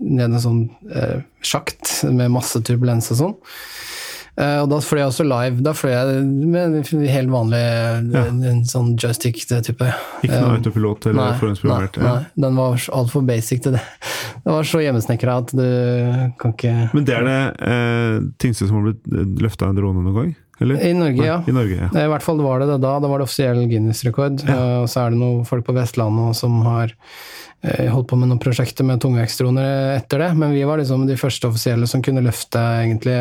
ned 0.00 0.24
i 0.24 0.30
en 0.30 0.40
sånn 0.40 0.62
eh, 0.88 1.18
sjakt 1.44 1.98
med 2.08 2.32
masse 2.32 2.62
turbulens 2.64 3.10
og 3.12 3.20
sånn. 3.20 3.34
Eh, 4.36 4.58
og 4.60 4.68
da 4.68 4.76
fløy 4.84 4.98
jeg 5.00 5.08
også 5.08 5.24
live. 5.24 5.62
Da 5.64 5.72
fløy 5.72 5.92
jeg 5.94 6.24
med 6.26 6.74
en 6.76 7.04
helt 7.08 7.30
vanlig 7.32 7.60
en, 8.20 8.42
en 8.44 8.58
sånn 8.68 8.90
joystick-type. 9.00 9.88
Ikke 10.26 10.40
noe 10.42 10.58
autopilot 10.58 11.06
eller 11.08 11.22
Nei, 11.22 11.38
forhåndsprogrammert. 11.40 11.96
nei, 11.96 12.04
Ja. 12.04 12.14
nei, 12.20 12.44
den 12.46 12.58
var 12.60 12.76
altfor 13.00 13.24
basic 13.28 13.62
til 13.64 13.78
det. 13.78 13.84
Det 14.46 14.52
var 14.54 14.62
så 14.68 14.78
hjemmesnekra 14.78 15.32
at 15.40 15.48
du 15.58 15.62
kan 16.38 16.52
ikke 16.52 16.72
Men 16.94 17.06
det 17.08 17.14
er 17.16 17.24
det 17.26 17.38
eh, 17.66 18.18
tyngste 18.38 18.68
som 18.68 18.76
har 18.78 18.92
blitt 18.92 19.40
løfta 19.42 19.66
av 19.66 19.72
en 19.72 19.78
drone 19.80 20.02
noen 20.04 20.14
gang? 20.14 20.28
Eller? 20.60 20.80
I 20.88 20.92
Norge, 20.96 21.20
Nei, 21.20 21.26
ja. 21.28 21.40
I 21.46 21.52
Norge, 21.52 21.76
ja. 21.82 21.88
I 22.04 22.08
hvert 22.08 22.24
fall 22.24 22.38
var 22.40 22.60
det 22.62 22.70
det 22.72 22.80
da. 22.80 22.94
Da 23.02 23.08
var 23.12 23.20
det 23.20 23.26
offisiell 23.28 23.64
Guinness-rekord. 23.68 24.40
Ja. 24.48 24.60
Og 24.82 24.88
så 24.88 25.02
er 25.06 25.10
det 25.12 25.20
noen 25.20 25.44
folk 25.48 25.66
på 25.66 25.74
Vestlandet 25.76 26.38
som 26.38 26.54
har 26.64 26.94
eh, 27.60 27.90
holdt 27.92 28.08
på 28.08 28.16
med 28.16 28.30
noen 28.30 28.40
prosjekter 28.40 28.86
med 28.88 29.02
tungvektstroner 29.04 29.98
etter 29.98 30.24
det. 30.24 30.30
Men 30.40 30.54
vi 30.56 30.64
var 30.64 30.80
liksom 30.80 31.04
de 31.10 31.18
første 31.20 31.50
offisielle 31.50 31.84
som 31.90 32.00
kunne 32.04 32.24
løfte 32.24 32.62
egentlig 32.86 33.18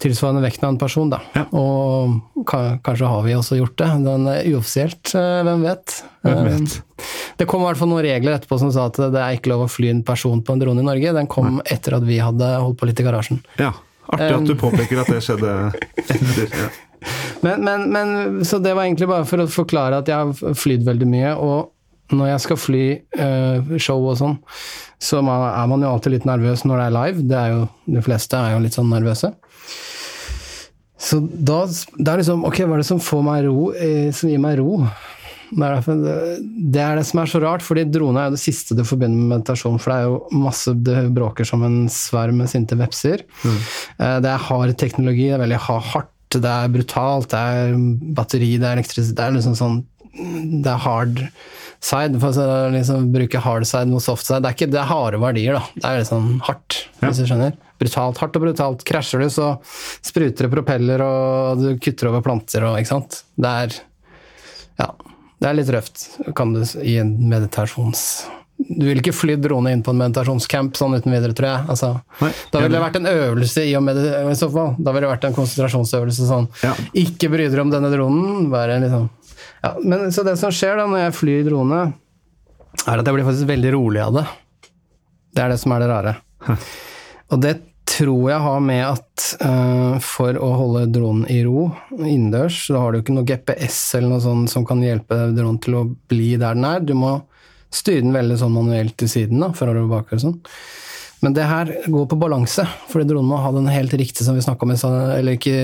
tilsvarende 0.00 0.40
vekten 0.46 0.64
av 0.70 0.72
en 0.72 0.80
person. 0.80 1.12
da. 1.12 1.20
Ja. 1.36 1.44
Og 1.52 2.44
kanskje 2.48 3.12
har 3.12 3.22
vi 3.28 3.36
også 3.36 3.60
gjort 3.60 3.76
det. 3.84 3.92
Den 4.08 4.26
er 4.32 4.42
uoffisielt, 4.54 5.14
eh, 5.20 5.42
hvem 5.44 5.68
vet. 5.68 6.00
Hvem 6.24 6.38
Eh, 6.40 6.44
vet? 6.54 6.80
Det 7.36 7.46
kom 7.50 7.60
i 7.60 7.66
hvert 7.68 7.76
fall 7.76 7.88
noen 7.92 8.04
regler 8.06 8.38
etterpå 8.38 8.56
som 8.58 8.70
sa 8.72 8.86
at 8.88 8.96
det 8.96 9.20
er 9.20 9.36
ikke 9.36 9.50
lov 9.52 9.66
å 9.66 9.70
fly 9.70 9.90
en 9.90 10.02
person 10.06 10.40
på 10.40 10.54
en 10.54 10.60
drone 10.64 10.80
i 10.80 10.86
Norge. 10.86 11.12
Den 11.12 11.26
kom 11.28 11.60
etter 11.66 11.98
at 11.98 12.06
vi 12.08 12.16
hadde 12.22 12.54
holdt 12.62 12.78
på 12.80 12.86
litt 12.88 13.00
i 13.00 13.04
garasjen. 13.04 13.42
Ja. 13.60 13.72
Artig 14.12 14.34
at 14.36 14.48
du 14.48 14.56
påpeker 14.58 15.00
at 15.00 15.12
det 15.12 15.22
skjedde 15.24 15.54
etter. 16.04 16.50
Ja. 16.50 16.72
Men, 17.44 17.60
men, 17.60 17.82
men, 17.92 18.38
så 18.48 18.56
det 18.64 18.70
var 18.72 18.86
egentlig 18.86 19.10
bare 19.10 19.26
for 19.28 19.42
å 19.42 19.44
forklare 19.52 19.98
at 20.00 20.08
jeg 20.08 20.16
har 20.16 20.54
flydd 20.56 20.86
veldig 20.86 21.08
mye, 21.10 21.34
og 21.36 22.14
når 22.16 22.30
jeg 22.30 22.42
skal 22.46 22.58
fly 22.60 22.84
uh, 23.20 23.74
show 23.76 24.00
og 24.08 24.16
sånn, 24.16 24.38
så 24.96 25.20
man, 25.24 25.44
er 25.50 25.68
man 25.68 25.84
jo 25.84 25.90
alltid 25.90 26.14
litt 26.14 26.28
nervøs 26.28 26.64
når 26.64 26.80
det 26.80 26.86
er 26.86 26.94
live. 26.96 27.26
Det 27.28 27.36
er 27.36 27.52
jo, 27.52 27.66
de 27.96 28.04
fleste 28.06 28.40
er 28.40 28.54
jo 28.54 28.62
litt 28.64 28.76
sånn 28.76 28.88
nervøse. 28.92 29.34
Så 31.04 31.18
da 31.20 31.64
det 31.68 32.08
er 32.08 32.20
liksom 32.22 32.46
Ok, 32.48 32.62
hva 32.64 32.78
er 32.78 32.80
det 32.80 32.88
som 32.88 33.02
får 33.02 33.24
meg 33.26 33.42
ro, 33.44 33.68
eh, 33.76 34.08
som 34.16 34.30
gir 34.30 34.40
meg 34.40 34.56
ro? 34.62 34.86
Det 35.54 35.62
er, 35.62 35.76
derfor, 35.76 36.00
det 36.74 36.80
er 36.82 36.98
det 36.98 37.04
som 37.06 37.20
er 37.22 37.30
så 37.30 37.40
rart, 37.44 37.62
fordi 37.62 37.84
drone 37.94 38.18
er 38.18 38.30
jo 38.30 38.34
det 38.34 38.42
siste 38.42 38.74
du 38.74 38.82
forbinder 38.86 39.14
med 39.20 39.36
meditasjon. 39.36 39.78
For 39.78 39.92
det 39.92 39.98
er 40.00 40.08
jo 40.10 40.40
masse 40.42 40.74
Det 40.86 40.96
bråker 41.14 41.46
som 41.46 41.62
en 41.66 41.84
sverm 41.92 42.40
med 42.42 42.50
sinte 42.50 42.78
vepser. 42.80 43.22
Mm. 43.44 43.60
Det 44.24 44.32
er 44.32 44.46
hard 44.48 44.74
teknologi, 44.80 45.28
det 45.30 45.36
er 45.38 45.44
veldig 45.44 45.60
hardt, 45.68 46.10
det 46.34 46.50
er 46.50 46.72
brutalt, 46.74 47.30
det 47.30 47.38
er 47.38 47.76
batteri, 48.16 48.56
det 48.58 48.66
er 48.66 48.80
elektrisitet 48.80 49.14
Det 49.20 49.26
er 49.28 49.36
liksom 49.36 49.54
sånn 49.58 49.76
Det 50.64 50.72
er 50.72 50.82
hard 50.82 51.22
side. 51.84 52.18
For 52.22 52.40
å 52.40 52.58
liksom 52.74 53.08
bruke 53.14 53.42
hard 53.44 53.68
side 53.68 53.92
mot 53.92 54.02
soft 54.02 54.26
side. 54.26 54.42
Det 54.42 54.50
er 54.50 54.58
ikke 54.58 54.70
det 54.72 54.82
er 54.82 54.90
harde 54.90 55.22
verdier, 55.22 55.58
da. 55.60 55.64
Det 55.78 55.86
er 55.90 56.02
liksom 56.02 56.28
hardt, 56.48 56.80
hvis 57.02 57.22
du 57.22 57.28
skjønner. 57.30 57.56
Brutalt, 57.82 58.20
hardt 58.22 58.38
og 58.38 58.46
brutalt. 58.46 58.84
Krasjer 58.88 59.24
du, 59.24 59.30
så 59.34 59.54
spruter 60.04 60.46
det 60.46 60.52
propeller, 60.54 61.02
og 61.04 61.62
du 61.62 61.72
kutter 61.82 62.10
over 62.10 62.24
planter 62.24 62.66
og 62.66 62.78
Ikke 62.80 62.94
sant. 62.96 63.22
Det 63.36 63.56
er 63.64 63.82
Ja. 64.80 64.90
Det 65.42 65.50
er 65.50 65.58
litt 65.58 65.70
røft, 65.74 66.06
kan 66.36 66.54
du 66.54 66.62
i 66.82 66.98
en 67.02 67.16
meditasjons... 67.30 68.06
Du 68.54 68.84
vil 68.86 69.00
ikke 69.00 69.12
fly 69.12 69.34
drone 69.42 69.72
inn 69.74 69.80
på 69.82 69.90
en 69.90 69.98
meditasjonscamp 69.98 70.76
sånn 70.78 70.94
uten 70.94 71.10
videre, 71.10 71.34
tror 71.36 71.48
jeg. 71.48 71.64
Altså, 71.74 71.88
Nei, 72.20 72.28
da 72.52 72.60
ville 72.62 72.76
det 72.76 72.82
vært 72.84 72.98
en 73.00 73.08
øvelse 73.10 73.64
i 73.66 73.72
å 73.74 73.80
meditere, 73.82 74.20
i 74.30 74.38
så 74.38 74.46
fall. 74.52 74.76
Da 74.78 74.94
ville 74.94 75.08
det 75.08 75.10
vært 75.10 75.26
en 75.26 75.34
konsentrasjonsøvelse 75.34 76.28
sånn. 76.28 76.46
Ja. 76.62 76.70
Ikke 77.02 77.32
bry 77.32 77.48
dere 77.50 77.64
om 77.66 77.72
denne 77.74 77.90
dronen. 77.92 78.46
Bare 78.54 78.78
liksom 78.84 79.08
ja, 79.64 79.74
men, 79.82 80.06
Så 80.14 80.22
det 80.24 80.36
som 80.40 80.54
skjer 80.54 80.78
da 80.78 80.86
når 80.86 81.02
jeg 81.08 81.16
flyr 81.18 81.42
drone, 81.50 81.82
er 82.84 83.02
at 83.02 83.10
jeg 83.10 83.16
blir 83.18 83.26
faktisk 83.26 83.50
veldig 83.50 83.74
rolig 83.74 84.02
av 84.06 84.20
det. 84.20 84.24
Det 85.34 85.42
er 85.44 85.50
det 85.50 85.60
som 85.60 85.74
er 85.74 85.82
det 85.82 85.90
rare. 85.90 86.14
Og 87.34 87.42
det 87.42 87.56
tror 87.94 88.30
jeg 88.30 88.42
har 88.42 88.62
med 88.64 88.82
at 88.86 89.24
uh, 89.44 89.96
for 90.02 90.36
å 90.40 90.50
holde 90.58 90.86
dronen 90.94 91.26
i 91.30 91.40
ro 91.46 91.68
innendørs, 91.94 92.64
så 92.68 92.80
har 92.80 92.92
du 92.92 93.00
ikke 93.00 93.14
noe 93.16 93.28
GPS 93.28 93.78
eller 93.98 94.14
noe 94.14 94.24
sånt 94.24 94.52
som 94.52 94.66
kan 94.68 94.82
hjelpe 94.84 95.28
dronen 95.34 95.60
til 95.62 95.78
å 95.78 95.84
bli 96.10 96.34
der 96.40 96.58
den 96.58 96.66
er. 96.68 96.82
Du 96.82 96.94
må 96.98 97.16
styre 97.74 98.04
den 98.04 98.14
veldig 98.14 98.38
sånn 98.40 98.54
manuelt 98.54 98.96
til 99.00 99.10
siden, 99.10 99.42
da, 99.42 99.52
forover 99.56 99.86
og 99.86 99.94
bakover 99.96 100.20
og 100.20 100.24
sånn. 100.26 100.40
Men 101.24 101.32
det 101.32 101.46
her 101.48 101.70
går 101.88 102.06
på 102.10 102.18
balanse, 102.20 102.66
fordi 102.90 103.08
dronen 103.08 103.30
må 103.30 103.38
ha 103.40 103.50
den 103.54 103.70
helt 103.72 103.94
riktige 103.96 104.26
som 104.26 104.36
vi 104.36 104.44
snakka 104.44 104.66
om 104.66 104.74
eller 104.74 105.38
ikke 105.38 105.54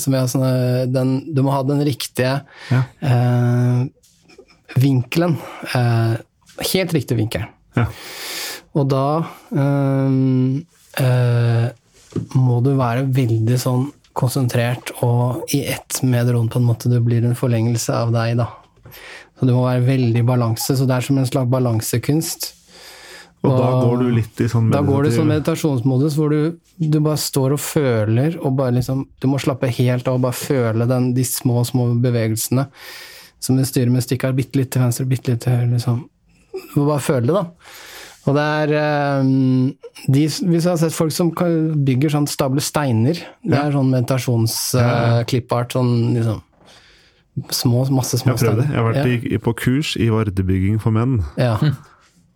som 0.00 0.14
vi 0.14 0.20
har 0.20 0.30
sånne, 0.32 0.86
den, 0.88 1.10
Du 1.34 1.42
må 1.44 1.52
ha 1.52 1.60
den 1.66 1.82
riktige 1.84 2.38
Ja. 2.70 2.84
uh, 3.04 3.84
vinkelen. 4.80 5.36
Uh, 5.74 6.16
helt 6.72 6.94
riktig 6.96 7.18
vinkel. 7.18 7.44
Ja. 7.76 7.86
Og 8.78 8.86
da 8.90 9.04
øh, 9.50 10.60
må 12.34 12.60
du 12.64 12.72
være 12.78 13.06
veldig 13.14 13.58
sånn 13.60 13.88
konsentrert 14.16 14.90
og 15.06 15.52
i 15.54 15.62
ett 15.70 16.00
med 16.02 16.26
dronen, 16.28 16.50
på 16.50 16.58
en 16.58 16.66
måte. 16.66 16.90
Du 16.90 16.98
blir 17.04 17.24
en 17.24 17.38
forlengelse 17.38 17.94
av 17.94 18.14
deg, 18.14 18.36
da. 18.40 18.48
Så 19.38 19.48
du 19.48 19.54
må 19.54 19.64
være 19.64 19.86
veldig 19.86 20.20
i 20.20 20.26
balanse. 20.26 20.74
Så 20.76 20.86
det 20.88 20.96
er 20.96 21.06
som 21.06 21.20
en 21.20 21.28
slags 21.28 21.50
balansekunst. 21.52 22.50
Og, 23.40 23.54
da 23.56 23.68
går 23.80 24.02
du 24.02 24.08
litt 24.12 24.40
i 24.44 24.46
sånn 24.52 24.66
Da 24.68 24.82
går 24.84 25.06
du 25.06 25.14
sånn 25.14 25.30
meditasjonsmodus 25.30 26.16
hvor 26.18 26.28
du, 26.28 26.58
du 26.76 26.98
bare 27.00 27.16
står 27.16 27.54
og 27.54 27.62
føler, 27.64 28.34
og 28.36 28.58
bare 28.58 28.74
liksom 28.76 29.06
Du 29.16 29.30
må 29.32 29.38
slappe 29.40 29.70
helt 29.78 30.10
av 30.10 30.18
og 30.18 30.26
bare 30.26 30.36
føle 30.36 30.84
den, 30.90 31.14
de 31.16 31.24
små, 31.24 31.62
små 31.64 31.86
bevegelsene. 32.04 32.66
Som 33.40 33.56
du 33.56 33.64
styrer 33.64 33.88
med 33.94 34.04
stikka 34.04 34.34
bitte 34.36 34.60
litt 34.60 34.74
til 34.74 34.84
venstre, 34.84 35.08
bitte 35.08 35.32
litt 35.32 35.40
til 35.46 35.56
høyre, 35.56 35.70
liksom. 35.72 36.02
Du 36.52 36.74
må 36.82 36.90
bare 36.90 37.00
føle 37.00 37.30
det, 37.30 37.38
da. 37.38 37.70
Og 38.28 38.36
det 38.36 38.42
er 38.44 38.72
eh, 38.76 39.28
de, 40.12 40.26
Hvis 40.28 40.64
jeg 40.66 40.68
har 40.68 40.80
sett 40.80 40.92
folk 40.92 41.14
som 41.14 41.30
bygger 41.32 42.12
sånn 42.12 42.28
stable 42.28 42.60
steiner 42.60 43.16
Det 43.16 43.56
er 43.56 43.72
sånn 43.72 43.88
meditasjonsklippart. 43.94 45.76
sånn 45.78 45.94
liksom 46.18 46.42
Små, 47.54 47.86
masse 47.94 48.18
små 48.20 48.34
Jeg 48.34 48.50
har. 48.50 48.58
Jeg 48.66 48.76
har 48.76 48.88
vært 48.90 49.30
i, 49.30 49.38
på 49.40 49.54
kurs 49.56 49.94
i 49.96 50.10
vardebygging 50.12 50.80
for 50.82 50.92
menn. 50.92 51.22
Ja. 51.40 51.54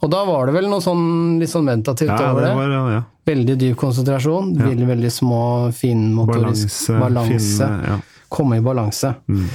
Og 0.05 0.11
da 0.13 0.23
var 0.25 0.49
det 0.49 0.55
vel 0.57 0.69
noe 0.71 0.81
sånn 0.85 1.41
litt 1.43 1.51
sånn 1.53 1.67
meditativt 1.67 2.13
Ja, 2.13 2.31
over 2.31 2.47
det 2.47 2.53
var, 2.57 2.73
ja, 2.73 2.83
ja. 2.95 3.03
Veldig 3.29 3.57
dyp 3.61 3.77
konsentrasjon. 3.81 4.55
Veldig, 4.57 4.87
veldig 4.89 5.11
små, 5.13 5.43
finmotorisk 5.77 6.95
Balanse, 6.95 7.69
balanse. 7.69 8.01
Komme 8.33 8.61
i 8.61 8.65
balanse. 8.65 9.15
Mm. 9.29 9.47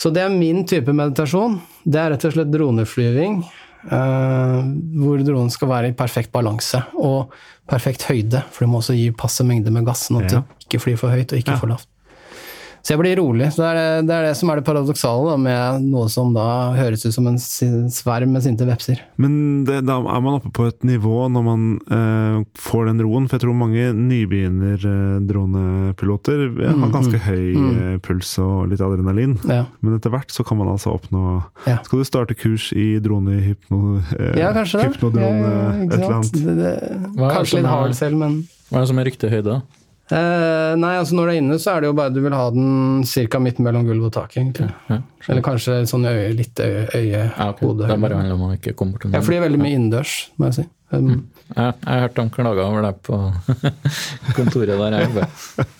Så 0.00 0.12
det 0.14 0.22
er 0.24 0.32
min 0.32 0.62
type 0.68 0.92
meditasjon. 0.96 1.58
Det 1.84 2.00
er 2.00 2.14
rett 2.14 2.24
og 2.24 2.32
slett 2.34 2.52
droneflyving. 2.52 3.42
Eh, 3.84 4.60
hvor 5.00 5.22
dronen 5.24 5.50
skal 5.50 5.68
være 5.68 5.88
i 5.92 5.96
perfekt 5.96 6.32
balanse 6.32 6.82
og 6.98 7.32
perfekt 7.70 8.02
høyde. 8.10 8.42
For 8.50 8.64
du 8.66 8.70
må 8.72 8.80
også 8.82 8.96
gi 8.98 9.10
passe 9.16 9.44
mengde 9.46 9.70
med 9.72 9.86
gass, 9.86 10.08
sånn 10.08 10.24
at 10.24 10.32
Ja. 10.32 10.40
du 10.40 10.66
ikke 10.66 10.82
flyr 10.84 10.98
for 10.98 11.10
høyt 11.14 11.32
og 11.32 11.38
ikke 11.38 11.54
Ja. 11.54 11.60
for 11.62 11.68
lavt. 11.68 11.86
Så 12.80 12.88
jeg 12.94 13.00
blir 13.02 13.16
rolig. 13.20 13.46
Så 13.52 13.58
det 13.62 13.68
er 13.70 13.76
det, 13.76 13.88
det 14.08 14.14
er 14.16 14.22
det 14.30 14.36
som 14.38 14.48
er 14.50 14.56
det 14.60 14.64
paradoksale 14.66 15.24
da, 15.30 15.36
med 15.40 15.58
noe 15.92 16.06
som 16.08 16.32
da 16.34 16.46
høres 16.78 17.04
ut 17.04 17.12
som 17.14 17.26
en 17.28 17.38
sverm 17.40 18.30
med 18.32 18.42
sinte 18.44 18.64
vepser. 18.68 18.98
Men 19.20 19.64
det, 19.68 19.76
da 19.88 19.94
er 20.00 20.20
man 20.24 20.38
oppe 20.38 20.50
på 20.56 20.62
et 20.70 20.80
nivå 20.88 21.16
når 21.32 21.42
man 21.44 21.60
eh, 21.92 22.36
får 22.56 22.82
den 22.88 23.02
roen, 23.04 23.28
for 23.28 23.34
jeg 23.36 23.42
tror 23.44 23.56
mange 23.60 23.84
nybegynner-dronepiloter 24.00 26.38
Mm, 26.50 26.82
har 26.84 26.90
ganske 26.92 27.18
høy 27.24 27.54
mm. 27.56 28.00
puls 28.04 28.30
og 28.42 28.68
litt 28.70 28.80
adrenalin. 28.84 29.34
Ja. 29.48 29.62
Men 29.84 29.94
etter 29.96 30.10
hvert 30.12 30.30
så 30.32 30.42
kan 30.46 30.56
man 30.60 30.68
altså 30.72 30.88
oppnå 30.96 31.22
Ja. 31.66 31.76
Skal 31.86 31.98
du 32.00 32.04
starte 32.08 32.34
kurs 32.38 32.64
i 32.76 32.98
dronehypno... 33.02 33.78
Eh, 34.16 34.38
Ja, 34.40 34.48
kanskje 34.56 34.76
det. 34.80 34.86
Hypnodrone, 34.94 35.40
Ja, 35.40 35.44
ja, 35.50 35.54
et 35.84 35.92
eller 35.98 36.14
annet. 36.18 36.32
Det, 36.32 36.38
det, 36.56 36.72
det 37.16 37.30
kanskje 37.34 37.56
litt 37.60 37.70
hard 37.70 37.94
selv, 37.98 38.14
men 38.20 38.30
Hva 38.70 38.76
er 38.80 38.84
det 38.84 38.90
som 38.92 39.00
er 39.02 39.06
riktig 39.10 39.26
høyde? 39.32 39.54
Eh, 40.16 40.72
Nei, 40.80 40.92
altså 41.00 41.16
når 41.16 41.26
du 41.28 41.32
er 41.32 41.38
inne, 41.40 41.58
så 41.62 41.74
er 41.74 41.84
det 41.84 41.90
jo 41.90 41.96
bare 41.98 42.14
du 42.14 42.20
vil 42.24 42.36
ha 42.36 42.48
den 42.54 43.02
ca. 43.06 43.40
midt 43.42 43.60
mellom 43.62 43.86
gulv 43.88 44.08
og 44.10 44.12
tak, 44.16 44.36
egentlig. 44.36 44.68
Ja, 44.90 45.00
Eller 45.28 45.44
kanskje 45.46 45.80
sånn 45.90 46.06
øye, 46.08 46.30
litt 46.36 46.60
øye, 46.60 46.86
øye 46.94 47.24
ja, 47.24 47.48
okay. 47.50 47.66
hode. 47.66 47.86
Det 47.86 47.96
er 47.96 48.04
bare 48.04 48.20
handler 48.20 48.38
om 48.38 48.48
å 48.48 48.52
ikke 48.56 48.74
komme 48.78 48.96
bort 48.96 49.06
til 49.06 49.16
Jeg 49.16 49.26
flyr 49.28 49.44
veldig 49.46 49.62
mye 49.62 49.76
innendørs, 49.78 50.16
må 50.40 50.50
jeg 50.50 50.60
si. 50.60 50.66
Um, 50.90 51.10
Jeg, 51.50 51.74
jeg 51.84 51.86
har 51.86 52.00
hørt 52.02 52.16
de 52.18 52.24
klager 52.34 52.64
over 52.64 52.82
deg 52.82 52.96
på 53.06 53.16
kontoret 54.38 54.74
der 54.74 54.96
jeg 54.96 55.06
jobber. 55.08 55.28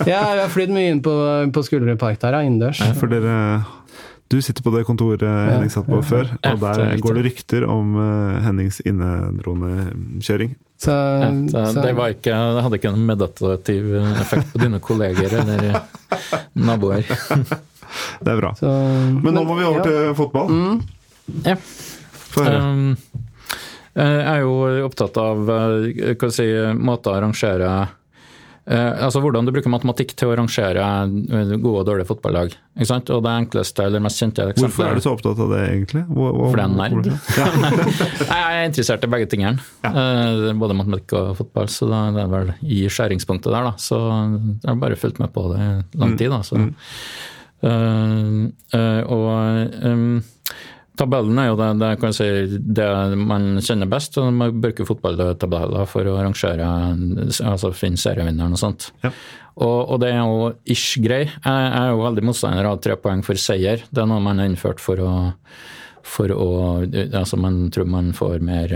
ja, 0.06 0.20
jeg 0.20 0.40
har 0.44 0.52
flydd 0.54 0.72
mye 0.74 0.92
inn 0.94 1.02
på, 1.02 1.14
på 1.54 1.62
Skulderud 1.66 1.98
Park 1.98 2.20
der, 2.22 2.38
ja, 2.38 2.46
innendørs. 2.46 2.82
For 2.98 3.10
dere 3.10 3.34
Du 4.30 4.38
sitter 4.38 4.62
på 4.62 4.70
det 4.70 4.84
kontoret 4.86 5.24
Henning 5.26 5.70
satt 5.74 5.88
på 5.90 5.98
ja. 5.98 6.06
før, 6.06 6.28
og 6.38 6.50
er 6.52 6.58
der 6.62 7.00
går 7.02 7.16
det 7.18 7.24
rykter 7.26 7.64
om 7.66 7.96
eh, 7.98 8.36
Hennings 8.44 8.78
innedronekjøring. 8.86 10.52
Så, 10.80 10.94
Ja, 10.94 11.64
så- 11.66 11.82
det, 11.82 11.92
var 11.98 12.14
ikke, 12.14 12.30
det 12.54 12.62
hadde 12.64 12.78
ikke 12.78 12.92
en 12.94 13.06
meditativ 13.08 13.90
effekt 14.22 14.52
på 14.52 14.62
dine 14.62 14.78
kolleger 14.80 15.34
eller 15.42 15.82
naboer. 16.54 17.04
Det 18.20 18.30
er 18.30 18.38
bra. 18.38 18.52
så, 18.54 18.70
Men 19.18 19.34
nå 19.34 19.42
må 19.42 19.56
vi 19.58 19.64
over 19.66 19.80
ja. 19.80 19.86
til 19.88 20.14
fotball. 20.14 20.50
Mm. 20.54 20.76
Ja. 21.42 21.56
Få 22.30 22.44
høre. 22.46 22.60
Um, 22.62 22.96
jeg 23.98 24.26
er 24.30 24.44
jo 24.44 24.52
opptatt 24.86 25.16
av 25.18 25.50
eh, 25.50 26.12
hva 26.14 26.30
si, 26.30 26.46
måter 26.78 27.10
å 27.10 27.16
arrangere 27.18 27.70
eh, 27.82 27.96
Altså 28.70 29.18
hvordan 29.22 29.46
du 29.46 29.50
bruker 29.54 29.72
matematikk 29.72 30.12
til 30.18 30.30
å 30.30 30.34
rangere 30.38 30.82
eh, 30.84 31.52
gode 31.56 31.80
og 31.80 31.86
dårlige 31.88 32.06
fotballag. 32.06 32.52
Ikke 32.76 32.86
sant? 32.86 33.10
Og 33.10 33.24
det 33.24 33.32
enkleste 33.42 33.86
eller 33.88 34.04
mest 34.04 34.22
kjente 34.22 34.44
eksempelet 34.46 34.68
Hvorfor 34.68 34.86
er 34.86 35.00
du 35.00 35.04
så 35.04 35.14
opptatt 35.16 35.42
av 35.42 35.50
det, 35.54 35.62
egentlig? 35.72 36.04
Hvor, 36.06 36.30
hvor, 36.36 36.52
For 36.52 36.60
det 36.60 36.66
er 36.66 36.76
nerd. 36.78 37.10
Jeg 38.30 38.38
er 38.38 38.68
interessert 38.68 39.06
i 39.06 39.10
begge 39.16 39.30
tingene. 39.32 39.66
Eh, 39.90 40.46
Både 40.60 40.78
matematikk 40.78 41.16
og 41.18 41.34
fotball, 41.40 41.70
så 41.72 41.90
det 41.90 42.22
er 42.22 42.30
vel 42.36 42.54
i 42.62 42.84
skjæringspunktet 42.86 43.50
der, 43.50 43.70
da. 43.72 43.74
Så 43.80 43.98
jeg 43.98 44.68
har 44.68 44.80
bare 44.80 44.98
fulgt 45.00 45.18
med 45.22 45.32
på 45.34 45.48
det 45.50 45.60
i 45.60 46.02
lang 46.02 46.16
tid, 46.20 46.30
da. 46.30 46.42
Så. 46.46 46.60
Mm. 46.60 46.72
Uh, 47.60 48.46
uh, 48.72 49.02
og 49.12 49.74
um, 49.84 50.20
tabellen 51.00 51.38
er 51.40 51.50
jo 51.50 51.58
det, 51.58 51.70
det, 51.80 51.90
kan 52.02 52.14
si, 52.16 52.28
det 52.60 52.88
man 53.18 53.56
kjenner 53.64 53.90
best. 53.90 54.18
og 54.20 54.30
Man 54.36 54.60
bruker 54.62 54.88
fotballtabeller 54.88 55.88
for 55.90 56.08
å 56.08 56.18
arrangere, 56.20 56.68
altså 57.48 57.72
finne 57.76 58.00
serievinneren 58.00 58.56
og 58.56 58.62
sånt. 58.62 58.90
Ja. 59.04 59.12
Og, 59.60 59.78
og 59.92 60.00
det 60.02 60.12
er 60.14 60.22
jo 60.22 60.52
ish 60.70 61.00
grei. 61.02 61.24
Jeg, 61.26 61.66
er 61.82 61.90
jo 61.90 62.04
veldig 62.04 62.24
motstander 62.30 62.70
av 62.70 62.80
tre 62.84 62.96
poeng 63.00 63.24
for 63.26 63.40
seier. 63.40 63.84
Det 63.90 64.02
er 64.02 64.08
noe 64.08 64.22
man 64.24 64.40
har 64.40 64.50
innført 64.50 64.82
for 64.82 65.02
å 65.04 65.12
for 66.10 66.32
å, 66.32 66.46
altså 67.14 67.36
Man 67.38 67.58
tror 67.70 67.88
man 67.90 68.08
får 68.16 68.40
mer, 68.44 68.72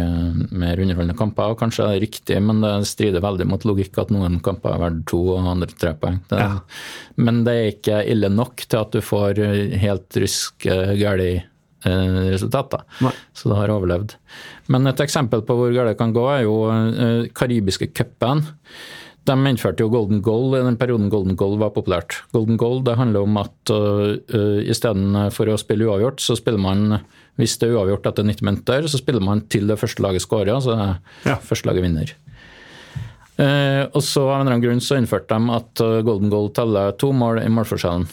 mer 0.53 0.81
underholdende 0.83 1.17
kamper, 1.19 1.55
og 1.55 1.61
kanskje 1.63 1.87
det 1.87 1.95
er 1.97 2.05
riktig, 2.05 2.37
men 2.45 2.61
det 2.63 2.73
strider 2.87 3.25
veldig 3.25 3.47
mot 3.49 3.65
logikk 3.67 3.97
at 4.03 4.13
noen 4.15 4.37
kamper 4.45 4.75
er 4.75 4.83
verdt 4.85 5.01
to 5.11 5.23
og 5.33 5.49
andre 5.55 5.73
tre 5.73 5.95
poeng. 5.99 6.21
Det, 6.31 6.43
Ja. 6.45 6.61
Men 7.17 7.43
det 7.47 7.55
er 7.55 7.73
ikke 7.73 8.05
ille 8.11 8.29
nok 8.33 8.67
til 8.67 8.81
at 8.81 8.95
du 8.95 9.01
får 9.05 9.41
helt 9.81 10.21
rusk 10.21 10.69
galt 10.69 11.25
eh, 11.25 11.43
resultat. 11.85 12.71
da. 12.71 13.13
Så 13.37 13.51
det 13.51 13.57
har 13.59 13.73
overlevd. 13.75 14.17
Men 14.73 14.87
et 14.89 15.01
eksempel 15.05 15.43
på 15.45 15.57
hvor 15.59 15.73
galt 15.75 15.93
det 15.93 15.99
kan 16.01 16.15
gå, 16.17 16.25
er 16.33 16.45
jo 16.47 16.59
eh, 16.73 17.27
karibiske 17.37 17.91
cupen. 17.95 18.45
De 19.25 19.35
innførte 19.49 19.81
jo 19.81 19.89
golden 19.93 20.21
goal 20.25 20.53
i 20.59 20.63
den 20.65 20.77
perioden 20.77 21.09
golden 21.13 21.37
goal 21.41 21.57
var 21.61 21.73
populært. 21.73 22.19
Golden 22.37 22.59
goal 22.61 22.83
det 22.85 22.99
handler 22.99 23.25
om 23.25 23.39
at 23.41 23.73
uh, 23.73 24.19
uh, 24.21 24.59
istedenfor 24.69 25.49
å 25.49 25.61
spille 25.61 25.87
uavgjort, 25.89 26.21
så 26.21 26.37
spiller 26.37 26.61
man 26.61 26.99
hvis 27.41 27.57
det 27.59 27.71
er 27.71 27.79
uavgjort 27.79 28.11
etter 28.11 28.27
90 28.29 28.45
minutter, 28.45 28.85
så 28.87 29.01
spiller 29.01 29.25
man 29.25 29.41
til 29.49 29.65
det 29.71 29.79
første 29.81 30.05
laget 30.05 30.23
scorer, 30.27 30.61
så 30.61 30.77
Ja. 31.25 31.39
første 31.41 31.71
laget 31.71 31.87
vinner. 31.87 32.13
Uh, 33.41 33.89
og 33.97 34.05
så 34.05 34.29
av 34.29 34.37
en 34.37 34.45
eller 34.45 34.59
annen 34.59 34.67
grunn 34.67 34.85
så 34.85 35.01
innførte 35.01 35.33
de 35.33 35.57
at 35.57 35.85
golden 36.05 36.31
goal 36.31 36.53
teller 36.55 36.93
to 37.01 37.11
mål 37.17 37.41
i 37.41 37.49
målforskjellen. 37.49 38.05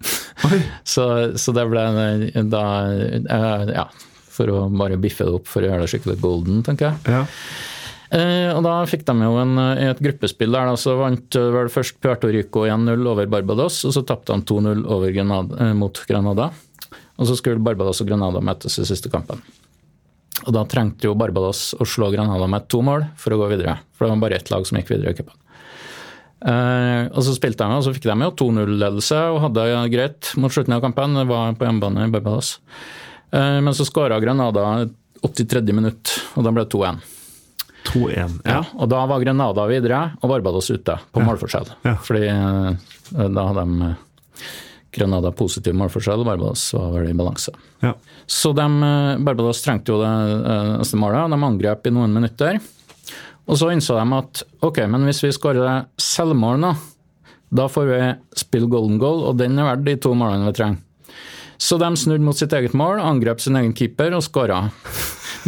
så, 0.94 1.04
så 1.36 1.52
det 1.56 1.66
ble 1.68 1.82
da 2.48 2.64
eh, 2.90 3.74
Ja, 3.74 3.88
for 4.30 4.52
å 4.52 4.62
bare 4.72 5.00
biffe 5.00 5.26
det 5.26 5.34
opp 5.36 5.50
for 5.50 5.62
å 5.64 5.68
gjøre 5.68 5.84
det 5.84 5.92
skikkelig 5.92 6.20
golden, 6.22 6.62
tenker 6.66 6.90
jeg. 6.90 7.18
Ja. 7.18 7.26
Eh, 8.10 8.48
og 8.50 8.64
da 8.66 8.80
fikk 8.90 9.04
de 9.06 9.14
jo 9.22 9.36
en, 9.38 9.54
i 9.78 9.86
et 9.86 10.00
gruppespill 10.02 10.50
der, 10.50 10.72
da, 10.72 10.78
så 10.80 10.96
vant 10.98 11.36
eh, 11.38 11.52
vel 11.54 11.70
først 11.70 12.00
Puerto 12.02 12.30
Rico 12.32 12.64
1-0 12.66 13.06
over 13.06 13.30
Barbados, 13.30 13.84
og 13.86 13.94
så 13.94 14.02
tapte 14.06 14.34
de 14.34 14.46
2-0 14.50 14.82
over 14.90 15.14
Grenada, 15.14 15.60
eh, 15.62 15.76
mot 15.78 16.02
Granada. 16.08 16.50
Og 17.20 17.28
så 17.28 17.36
skulle 17.38 17.62
Barbados 17.62 18.00
og 18.02 18.08
Granada 18.10 18.42
møtes 18.42 18.80
i 18.80 18.86
siste 18.88 19.12
kampen. 19.12 19.42
Og 20.46 20.54
da 20.56 20.64
trengte 20.68 21.06
jo 21.06 21.14
Barbados 21.18 21.70
å 21.76 21.86
slå 21.86 22.08
Granada 22.14 22.48
med 22.50 22.66
to 22.72 22.80
mål 22.82 23.04
for 23.20 23.36
å 23.36 23.42
gå 23.42 23.52
videre. 23.52 23.76
For 23.94 24.06
det 24.06 24.14
var 24.14 24.24
bare 24.24 24.40
ett 24.40 24.50
lag 24.50 24.66
som 24.66 24.80
gikk 24.80 24.94
videre 24.94 25.12
i 25.12 25.18
cupen. 25.20 25.36
Eh, 26.40 27.04
og 27.12 27.20
så 27.24 27.34
spilte 27.36 27.66
de, 27.66 27.76
og 27.76 27.84
så 27.84 27.92
fikk 27.92 28.06
de 28.08 28.16
jo 28.24 28.32
2-0-ledelse 28.46 29.18
og 29.34 29.42
hadde 29.44 29.66
det 29.68 29.92
greit 29.92 30.32
mot 30.40 30.52
slutten 30.52 30.76
av 30.76 30.82
kampen. 30.84 31.18
Det 31.18 31.26
var 31.28 31.56
på 31.58 31.68
hjemmebane 31.68 32.06
i 32.06 32.12
Barbados. 32.12 32.56
Uh, 33.30 33.60
men 33.62 33.74
så 33.76 33.86
skåra 33.86 34.18
Granada 34.22 34.88
83. 35.22 35.62
minutt, 35.70 36.10
og 36.34 36.46
da 36.46 36.52
ble 36.54 36.64
det 36.64 36.72
2-1. 36.72 37.02
2-1. 37.90 38.38
Ja, 38.48 38.62
og 38.74 38.90
da 38.90 39.04
var 39.08 39.22
Granada 39.22 39.66
videre 39.70 40.00
og 40.18 40.32
Barbados 40.32 40.70
ute 40.72 40.96
på 41.12 41.22
målforskjell. 41.24 41.70
Ja. 41.86 41.94
Fordi 42.02 42.24
uh, 42.26 42.72
da 43.30 43.46
hadde 43.50 43.66
de 43.68 43.92
Granada 44.96 45.30
positiv 45.36 45.76
målforskjell, 45.78 46.24
og 46.24 46.32
Barbados 46.32 46.64
var 46.74 46.90
vel 46.96 47.12
i 47.12 47.14
balanse. 47.14 47.54
Ja. 47.84 47.94
Så 48.26 48.50
de, 48.56 48.66
Barbados 49.22 49.62
trengte 49.62 49.92
jo 49.92 50.00
det 50.02 50.10
neste 50.80 50.98
målet, 50.98 51.30
de 51.30 51.38
angrep 51.46 51.86
i 51.86 51.94
noen 51.94 52.16
minutter. 52.16 52.58
Og 53.48 53.58
så 53.58 53.70
innså 53.72 53.96
de 53.98 54.18
at 54.18 54.42
ok, 54.66 54.84
men 54.90 55.08
hvis 55.08 55.22
vi 55.24 55.32
skårer 55.34 55.86
selvmål 56.00 56.60
nå, 56.62 56.74
da 57.50 57.66
får 57.70 57.88
vi 57.88 58.00
spille 58.38 58.70
golden 58.70 59.00
goal, 59.02 59.24
og 59.26 59.40
den 59.40 59.58
er 59.58 59.72
verdt 59.72 59.86
de 59.88 59.96
to 60.04 60.14
målene 60.14 60.50
vi 60.50 60.56
trenger. 60.58 60.86
Så 61.60 61.76
de 61.76 61.88
snudde 61.98 62.24
mot 62.24 62.36
sitt 62.38 62.52
eget 62.56 62.72
mål, 62.78 63.02
angrep 63.04 63.42
sin 63.42 63.58
egen 63.58 63.74
keeper 63.76 64.14
og 64.16 64.22
skåra 64.24 64.62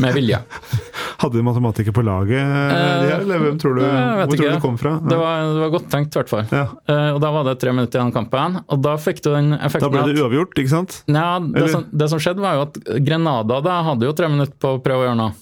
med 0.03 0.17
vilje. 0.17 0.41
Hadde 1.23 1.39
de 1.39 1.45
matematikere 1.47 1.95
på 1.95 2.03
laget, 2.03 2.41
eh, 2.43 3.13
eller 3.15 3.39
hvem 3.45 3.59
tror 3.63 3.77
du, 3.79 3.83
hvor 3.85 4.25
ikke. 4.25 4.37
tror 4.37 4.43
du 4.43 4.49
det 4.51 4.63
kom 4.65 4.79
fra? 4.81 4.93
Det 5.07 5.19
var, 5.21 5.45
det 5.55 5.63
var 5.63 5.71
godt 5.77 5.87
tenkt, 5.93 6.17
i 6.17 6.19
hvert 6.19 6.33
fall. 6.33 6.43
Ja. 6.51 6.65
Eh, 6.91 7.09
og 7.15 7.21
da 7.23 7.31
var 7.37 7.47
det 7.47 7.55
tre 7.63 7.75
minutter 7.75 8.01
igjen 8.01 8.11
av 8.11 8.17
kampen, 8.17 8.59
og 8.67 8.83
da 8.83 8.97
fikk 9.01 9.23
du 9.23 9.31
den 9.31 9.55
Da 9.55 9.61
effekten 9.69 9.95
ble 9.95 10.03
at 10.03 10.11
det 10.11 10.25
uavgjort, 10.25 10.59
ikke 10.59 10.73
sant? 10.73 10.99
Ja, 11.07 11.29
det, 11.47 11.69
som, 11.71 11.87
det 11.95 12.11
som 12.11 12.21
skjedde 12.23 12.43
var 12.43 12.59
jo 12.59 12.67
at 12.67 12.81
Grenada 13.07 13.61
da 13.63 13.79
hadde 13.87 14.11
jo 14.11 14.17
tre 14.19 14.33
minutter 14.33 14.59
på 14.59 14.75
å 14.77 14.83
prøve 14.83 15.07
å 15.07 15.09
gjøre 15.09 15.21
noe. 15.23 15.37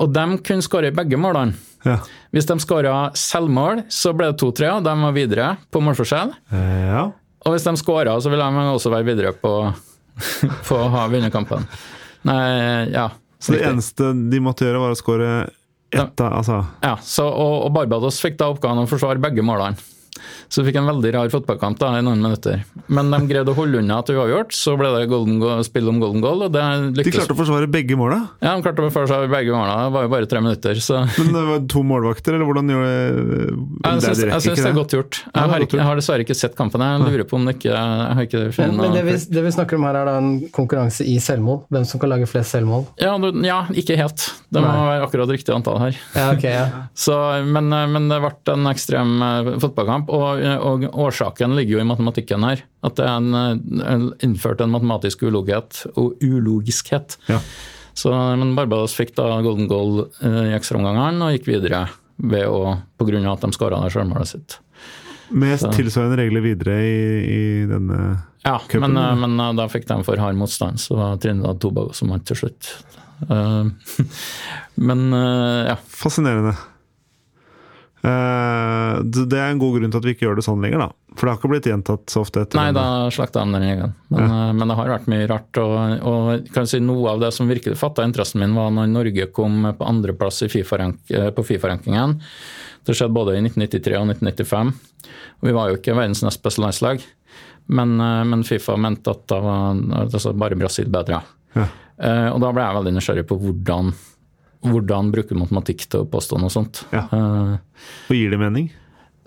Og 0.00 0.12
de 0.14 0.24
kunne 0.46 0.64
skåre 0.64 0.92
begge 0.94 1.18
målene. 1.20 1.56
Ja. 1.84 1.98
Hvis 2.32 2.48
de 2.48 2.56
skåra 2.62 2.94
selvmål, 3.18 3.84
så 3.92 4.14
ble 4.16 4.30
det 4.32 4.40
2-3, 4.40 4.70
og 4.78 4.86
de 4.86 4.94
var 5.02 5.16
videre 5.16 5.48
på 5.72 5.82
målforskjell. 5.84 6.32
Eh, 6.54 6.86
ja. 6.88 7.02
Og 7.44 7.52
hvis 7.54 7.66
de 7.66 7.74
skåra, 7.76 8.16
så 8.24 8.32
ville 8.32 8.46
de 8.46 8.70
også 8.72 8.92
være 8.94 9.08
videre 9.10 9.34
på, 9.36 9.52
på 10.68 10.78
å 10.80 10.88
ha 10.94 11.04
vunnet 11.12 11.34
kampen. 11.34 11.66
Nei, 12.24 12.88
ja. 12.94 13.10
Så 13.38 13.52
det 13.52 13.66
eneste 13.68 14.14
de 14.32 14.40
måtte 14.40 14.64
gjøre, 14.64 14.80
var 14.80 14.94
å 14.94 14.98
skåre 14.98 15.30
ett 15.94 16.20
Altså 16.24 16.56
Ja, 16.82 16.94
så, 17.04 17.26
og, 17.28 17.66
og 17.68 17.74
Barbados 17.76 18.16
fikk 18.22 18.38
da 18.40 18.48
oppgaven 18.50 18.82
å 18.82 18.88
forsvare 18.90 19.20
begge 19.22 19.44
målene. 19.46 19.76
Så 20.48 20.62
vi 20.62 20.70
fikk 20.70 20.78
en 20.82 20.88
veldig 20.90 21.12
rar 21.16 21.32
fotballkamp 21.32 21.78
da, 21.80 21.92
i 21.98 22.04
noen 22.04 22.20
minutter. 22.22 22.62
Men 22.88 23.10
de 23.10 23.20
greide 23.30 23.50
å 23.52 23.56
holde 23.58 23.80
unna 23.82 24.00
til 24.06 24.18
uavgjort, 24.20 24.52
så 24.54 24.76
ble 24.78 24.90
det 24.96 25.08
golden 25.10 25.38
goal, 25.42 25.62
spill 25.66 25.88
om 25.90 26.00
golden 26.02 26.22
goal, 26.24 26.46
og 26.46 26.52
det 26.54 26.64
De 26.98 27.04
klarte 27.10 27.34
å 27.34 27.38
forsvare 27.38 27.68
begge 27.70 27.96
måla, 27.98 28.20
Ja, 28.44 28.54
de 28.56 28.62
klarte 28.66 28.84
å 28.84 28.92
forsvare 28.94 29.30
begge 29.32 29.52
målene, 29.54 29.88
det 29.88 29.94
var 29.96 30.06
jo 30.06 30.12
bare 30.14 30.28
tre 30.30 30.40
minutter, 30.44 30.80
så 30.84 31.02
men 31.18 31.32
det 31.34 31.44
var 31.48 31.64
to 31.70 31.82
målvakter, 31.86 32.36
eller 32.36 32.48
hvordan 32.48 32.70
gjorde 32.74 32.90
det 32.90 33.04
jeg 33.04 34.00
Det 34.00 34.04
syns, 34.04 34.18
det, 34.18 34.28
jeg 34.30 34.44
syns 34.46 34.60
det 34.62 34.68
er 34.70 34.76
godt 34.76 34.94
gjort. 34.96 35.18
Jeg 35.24 35.32
det 35.34 35.50
har, 35.54 35.64
ikke, 35.66 35.78
jeg 35.80 35.86
har 35.88 36.00
dessverre 36.00 36.24
ikke 36.26 36.36
sett 36.38 36.56
kampen, 36.58 36.84
jeg 36.84 37.02
lurer 37.04 37.26
på 37.28 37.38
om 37.38 37.48
det 37.48 37.56
ikke 37.58 37.72
Jeg 37.74 38.16
har 38.18 38.28
ikke 38.28 38.42
Men, 38.58 38.76
men 38.80 38.94
det, 38.96 39.02
vi, 39.08 39.16
det 39.36 39.44
vi 39.46 39.52
snakker 39.54 39.78
om 39.78 39.86
her, 39.88 39.98
er 40.00 40.08
da 40.10 40.14
en 40.20 40.30
konkurranse 40.54 41.04
i 41.08 41.16
selvmål. 41.22 41.62
Hvem 41.72 41.86
som 41.88 42.00
kan 42.02 42.12
lage 42.12 42.28
flest 42.30 42.54
selvmål. 42.54 42.86
ja, 43.00 43.14
du- 43.18 43.42
ja, 43.44 43.58
ikke 43.74 43.96
helt. 43.98 44.24
Det 44.54 44.62
må 44.62 44.68
Nei. 44.70 44.86
være 44.88 45.06
akkurat 45.08 45.32
riktig 45.34 45.54
antall 45.54 45.78
her. 45.82 45.96
Ja, 46.14 46.26
ok, 46.32 46.44
ja. 46.48 46.64
Så, 47.04 47.16
men, 47.44 47.68
men 47.68 48.08
det 48.10 48.20
ble 48.22 48.32
en 48.54 48.68
ekstrem 48.70 49.14
eh, 49.26 49.52
fotballkamp, 49.62 50.10
og, 50.14 50.42
og 50.64 50.84
årsaken 51.06 51.54
ligger 51.58 51.78
jo 51.78 51.84
i 51.84 51.88
matematikken 51.88 52.46
her. 52.46 52.64
At 52.86 52.98
det 52.98 53.06
er 53.06 53.20
en, 53.20 53.80
en, 53.82 54.10
innført 54.24 54.62
en 54.64 54.72
matematisk 54.74 55.24
uloghet, 55.26 55.84
og 56.00 56.20
ulogiskhet. 56.22 57.18
Ja. 57.30 57.40
Så, 57.94 58.10
men 58.10 58.56
Barbados 58.56 58.96
fikk 58.98 59.14
da 59.14 59.28
golden 59.44 59.68
goal 59.70 60.08
eh, 60.18 60.50
i 60.50 60.54
ekstraomgangene 60.56 61.28
og 61.28 61.36
gikk 61.36 61.46
videre 61.52 61.86
ved 62.18 62.46
å, 62.50 62.74
av 62.74 63.32
at 63.36 63.46
de 63.46 63.50
skåra 63.54 63.78
det 63.84 63.92
selvmålet 63.94 64.32
sitt. 64.32 64.58
Med 65.34 65.62
tilsvarende 65.72 66.18
regler 66.20 66.42
videre 66.44 66.74
i, 66.84 66.98
i 67.24 67.44
denne 67.70 68.00
Ja, 68.44 68.58
Cupen, 68.68 68.92
men, 68.92 68.98
eh, 68.98 69.14
men 69.22 69.38
eh, 69.38 69.54
da 69.62 69.68
fikk 69.70 69.86
de 69.88 70.00
for 70.06 70.20
hard 70.20 70.38
motstand, 70.38 70.82
så 70.82 70.98
var 70.98 71.22
Trinidad 71.22 71.62
Tobago 71.62 71.94
som 71.96 72.10
vant 72.14 72.26
til 72.28 72.44
slutt. 72.44 72.74
Men 74.74 75.04
ja. 75.14 75.76
Fascinerende. 75.86 76.56
Eh, 78.04 78.98
det 79.24 79.38
er 79.38 79.48
en 79.54 79.60
god 79.60 79.78
grunn 79.78 79.92
til 79.92 80.00
at 80.02 80.06
vi 80.06 80.12
ikke 80.12 80.26
gjør 80.26 80.36
det 80.36 80.44
sånn 80.44 80.60
lenger, 80.60 80.82
da. 80.82 80.88
For 81.14 81.24
det 81.24 81.30
har 81.32 81.38
ikke 81.38 81.50
blitt 81.54 81.68
gjentatt 81.70 82.12
så 82.12 82.20
ofte 82.24 82.42
etter 82.44 82.58
Nei, 82.58 82.66
den. 82.68 82.76
da 82.76 83.12
slakta 83.14 83.44
de 83.46 83.54
den 83.54 83.64
egen. 83.70 83.94
Men, 84.12 84.24
eh, 84.26 84.50
men 84.58 84.68
det 84.68 84.76
har 84.76 84.90
vært 84.92 85.08
mye 85.08 85.28
rart. 85.30 85.60
Og, 85.62 86.04
og 86.10 86.50
kan 86.52 86.68
si 86.68 86.82
noe 86.84 87.14
av 87.14 87.22
det 87.22 87.30
som 87.32 87.48
virkelig 87.48 87.78
fatta 87.80 88.04
interessen 88.04 88.42
min, 88.44 88.56
var 88.58 88.74
når 88.76 88.90
Norge 88.92 89.28
kom 89.32 89.70
på 89.78 89.88
andreplass 89.88 90.42
FIFA-rank- 90.52 91.14
eh, 91.16 91.30
på 91.32 91.46
Fifa-rankingen. 91.48 92.18
Det 92.84 92.96
skjedde 92.98 93.16
både 93.16 93.38
i 93.38 93.44
1993 93.46 93.96
og 94.02 94.10
1995. 94.12 94.74
Og 95.40 95.48
vi 95.48 95.56
var 95.56 95.70
jo 95.70 95.78
ikke 95.80 95.96
verdens 95.96 96.20
nest 96.24 96.42
beste 96.44 96.60
landslag, 96.60 97.00
men, 97.72 97.96
men 97.96 98.42
Fifa 98.44 98.76
mente 98.76 99.08
at 99.14 99.22
da 99.32 99.38
var 99.40 99.78
altså 100.04 100.34
bare 100.36 100.56
Brasil 100.60 100.90
bedre. 100.92 101.22
Ja. 101.56 101.64
Og 102.34 102.42
da 102.42 102.50
ble 102.52 102.64
jeg 102.66 102.76
veldig 102.76 102.92
nysgjerrig 102.98 103.24
på 103.30 103.38
hvordan, 103.40 103.94
hvordan 104.64 105.12
bruke 105.14 105.36
matematikk 105.36 105.84
til 105.92 106.04
å 106.04 106.08
påstå 106.10 106.38
noe 106.40 106.52
sånt. 106.52 106.84
Ja. 106.94 107.04
Eh, 107.12 107.84
Og 108.10 108.16
gir 108.16 108.32
det 108.34 108.40
mening? 108.40 108.70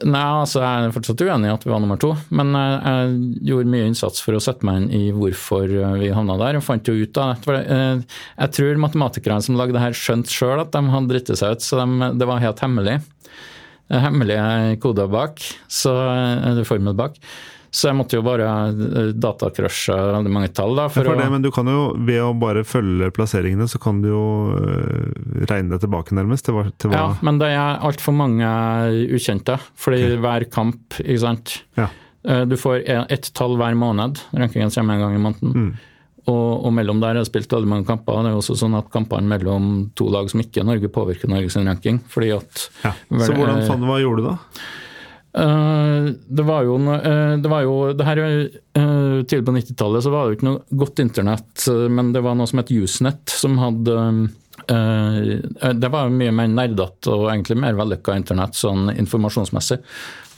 Nei, 0.06 0.20
altså 0.22 0.60
jeg 0.62 0.86
er 0.86 0.92
fortsatt 0.94 1.22
uenig 1.26 1.48
i 1.50 1.54
at 1.56 1.64
vi 1.66 1.72
var 1.74 1.80
nummer 1.82 1.98
to, 1.98 2.12
men 2.38 2.52
jeg, 2.54 2.76
jeg 2.86 3.48
gjorde 3.50 3.72
mye 3.74 3.88
innsats 3.90 4.22
for 4.22 4.38
å 4.38 4.42
sette 4.46 4.68
meg 4.68 4.84
inn 4.84 4.92
i 4.94 5.08
hvorfor 5.16 5.64
eh, 5.74 5.96
vi 6.04 6.12
havna 6.14 6.36
der, 6.38 6.60
og 6.60 6.66
fant 6.68 6.86
jo 6.86 6.94
ut 7.02 7.18
av 7.18 7.32
det. 7.42 7.64
Eh, 7.66 8.20
Jeg 8.44 8.54
tror 8.60 8.82
matematikerne 8.84 9.42
som 9.42 9.58
lagde 9.58 9.74
det 9.74 9.82
her, 9.82 9.98
skjønte 9.98 10.30
sjøl 10.30 10.62
at 10.62 10.70
de 10.76 10.84
hadde 10.94 11.10
dritt 11.16 11.34
seg 11.34 11.58
ut, 11.58 11.66
så 11.66 11.82
de, 11.82 12.12
det 12.22 12.30
var 12.30 12.44
helt 12.46 12.62
hemmelig. 12.62 13.00
Eh, 13.90 14.02
Hemmelige 14.06 14.78
koder 14.86 15.10
bak, 15.10 15.42
så, 15.66 15.96
eller 16.52 16.68
formel 16.70 16.94
bak. 16.98 17.18
Så 17.78 17.92
jeg 17.92 17.98
måtte 18.00 18.18
jo 18.18 18.24
bare 18.26 18.48
datacrushe 18.74 19.18
datakrasje 19.22 19.98
veldig 20.18 20.32
mange 20.34 20.50
tall. 20.58 20.74
da, 20.80 20.88
For 20.90 21.06
for 21.06 21.20
det, 21.20 21.28
å... 21.28 21.34
men 21.36 21.44
du 21.46 21.52
kan 21.54 21.68
jo, 21.70 21.82
ved 22.08 22.22
å 22.24 22.32
bare 22.40 22.64
følge 22.68 23.12
plasseringene, 23.14 23.68
så 23.70 23.78
kan 23.84 24.00
du 24.02 24.10
jo 24.10 24.24
øh, 24.58 25.46
regne 25.50 25.76
deg 25.76 25.84
tilbake, 25.86 26.16
nærmest. 26.18 26.48
Til 26.48 26.58
hva, 26.58 26.66
til 26.80 26.92
hva 26.94 27.04
Ja, 27.04 27.08
men 27.28 27.38
det 27.42 27.52
er 27.54 27.84
altfor 27.86 28.16
mange 28.18 28.50
ukjente, 29.14 29.60
fordi 29.78 30.16
hver 30.24 30.48
kamp, 30.54 30.98
ikke 31.04 31.22
sant. 31.28 31.60
Ja. 31.78 31.90
Eh, 32.28 32.46
Du 32.50 32.58
får 32.60 32.82
ett 32.88 33.30
tall 33.38 33.58
hver 33.60 33.78
måned, 33.78 34.24
rankingen 34.34 34.74
kommer 34.74 34.98
en 34.98 35.06
gang 35.06 35.16
i 35.16 35.22
måneden. 35.28 35.54
Mm. 35.54 35.70
Og, 36.28 36.66
og 36.68 36.74
mellom 36.76 37.00
der 37.00 37.16
er 37.16 37.22
det 37.22 37.30
spilt 37.30 37.54
veldig 37.54 37.70
mange 37.72 37.88
kamper. 37.88 38.18
Det 38.26 38.34
er 38.34 38.36
jo 38.36 38.42
også 38.42 38.58
sånn 38.60 38.76
at 38.76 38.90
kampene 38.92 39.30
mellom 39.32 39.70
to 39.96 40.10
lag 40.12 40.28
som 40.32 40.42
ikke 40.44 40.60
er 40.60 40.68
Norge, 40.68 40.90
påvirker 40.92 41.32
Norges 41.32 41.56
ranking. 41.56 42.02
fordi 42.12 42.34
at 42.36 42.66
ja. 42.84 42.92
Så 43.24 43.32
hvordan 43.32 43.62
eh, 43.62 43.68
fant 43.70 43.80
du 43.86 43.88
hva 43.88 44.02
gjorde 44.04 44.26
du 44.26 44.28
da? 44.34 44.36
Eh, 45.38 46.08
det 46.28 46.46
var 46.48 46.64
jo, 46.66 46.78
eh, 46.96 47.36
det 47.38 47.50
var 47.52 47.62
jo 47.62 47.74
det 47.94 48.06
her 48.08 48.20
uh, 48.24 49.22
Tidlig 49.28 49.46
på 49.46 49.54
90-tallet 49.54 50.06
så 50.06 50.10
var 50.14 50.24
det 50.24 50.32
jo 50.32 50.38
ikke 50.38 50.48
noe 50.48 50.80
godt 50.82 51.02
internett, 51.04 51.52
eh, 51.70 51.84
men 51.94 52.10
det 52.16 52.24
var 52.26 52.38
noe 52.40 52.50
som 52.50 52.62
het 52.62 52.72
Usenet, 52.74 53.22
som 53.30 53.58
hadde 53.62 53.98
eh, 54.72 55.74
Det 55.78 55.92
var 55.94 56.10
mye 56.14 56.34
mer 56.34 56.50
nerdete 56.54 57.14
og 57.14 57.28
egentlig 57.30 57.60
mer 57.62 57.78
vellykka 57.78 58.16
internett 58.18 58.58
sånn 58.58 58.90
informasjonsmessig. 58.96 59.78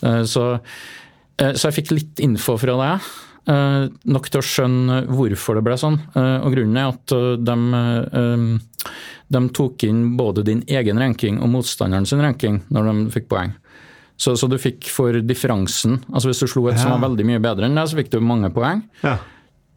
Eh, 0.03 0.21
så, 0.27 0.45
eh, 1.39 1.53
så 1.55 1.69
jeg 1.69 1.77
fikk 1.79 1.95
litt 1.95 2.23
info 2.25 2.57
fra 2.59 2.75
det. 2.83 2.91
eh, 3.53 3.87
nok 4.13 4.27
til 4.29 4.41
å 4.41 4.45
skjønne 4.45 4.99
hvorfor 5.15 5.57
det 5.59 5.63
ble 5.65 5.77
sånn. 5.79 5.95
Eh, 6.11 6.37
og 6.43 6.51
grunnen 6.53 6.77
er 6.81 6.91
at 6.91 7.15
eh, 7.15 7.37
de, 7.39 7.57
eh, 8.19 8.91
de 9.37 9.43
tok 9.55 9.87
inn 9.87 10.03
både 10.19 10.43
din 10.45 10.63
egen 10.67 10.99
ranking 10.99 11.39
og 11.39 11.49
motstanderen 11.55 12.05
sin 12.09 12.21
ranking 12.23 12.61
når 12.69 12.91
de 12.91 13.09
fikk 13.15 13.31
poeng. 13.31 13.55
Så, 14.19 14.33
så 14.35 14.49
du 14.51 14.57
fikk 14.59 14.89
for 14.91 15.15
differansen. 15.23 16.01
Altså 16.11 16.29
Hvis 16.33 16.41
du 16.43 16.49
slo 16.51 16.65
et 16.67 16.79
som 16.81 16.91
var 16.97 17.05
veldig 17.07 17.25
mye 17.29 17.41
bedre 17.43 17.69
enn 17.69 17.77
deg, 17.79 17.87
så 17.87 17.99
fikk 17.99 18.09
du 18.11 18.19
mange 18.19 18.49
poeng. 18.51 18.81
Ja. 19.05 19.17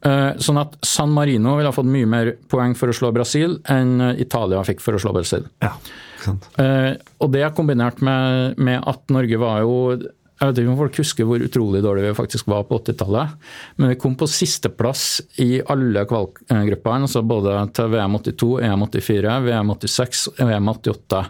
Uh, 0.02 0.32
Sånn 0.42 0.58
at 0.58 0.72
San 0.82 1.12
Marino 1.14 1.52
ville 1.54 1.70
ha 1.70 1.74
fått 1.76 1.86
mye 1.86 2.08
mer 2.10 2.32
poeng 2.50 2.72
for 2.74 2.90
å 2.90 2.96
slå 2.96 3.12
Brasil 3.14 3.60
enn 3.70 4.00
eh, 4.02 4.16
Italia 4.24 4.64
fikk 4.66 4.82
for 4.82 4.98
å 4.98 5.02
slå 5.02 5.12
Brasil. 5.14 5.46
ja. 5.62 5.76
Sant. 6.22 6.44
Uh, 6.54 6.94
Og 7.22 7.32
det 7.34 7.48
kombinert 7.54 7.98
med, 8.02 8.58
med 8.58 8.82
at 8.86 9.10
Norge 9.10 9.38
var 9.42 9.64
jo 9.64 9.72
Jeg 9.98 10.44
vet 10.48 10.58
ikke 10.60 10.70
om 10.70 10.78
folk 10.78 10.98
husker 11.00 11.26
hvor 11.26 11.42
utrolig 11.42 11.80
dårlig 11.82 12.04
vi 12.08 12.12
faktisk 12.18 12.46
var 12.50 12.62
på 12.66 12.78
80-tallet, 12.78 13.34
men 13.78 13.90
vi 13.92 13.98
kom 13.98 14.14
på 14.18 14.26
sisteplass 14.30 15.20
i 15.42 15.60
alle 15.70 16.02
kvalgruppene, 16.10 17.06
altså 17.06 17.22
både 17.22 17.54
til 17.78 17.90
VM 17.94 18.16
82, 18.18 18.48
EM 18.66 18.82
84, 18.88 19.36
VM 19.46 19.70
86 19.76 20.24
og 20.32 20.50
EM 20.50 20.70
88. 20.72 21.20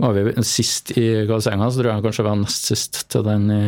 Var 0.00 0.16
vi 0.16 0.46
sist 0.46 0.94
i 0.96 1.06
kvalifiseringa, 1.28 1.70
så 1.70 1.82
tror 1.82 1.92
jeg 1.92 2.04
kanskje 2.06 2.24
vi 2.24 2.30
var 2.30 2.40
nest 2.40 2.72
sist 2.72 3.04
til 3.12 3.24
den 3.26 3.46
i 3.52 3.62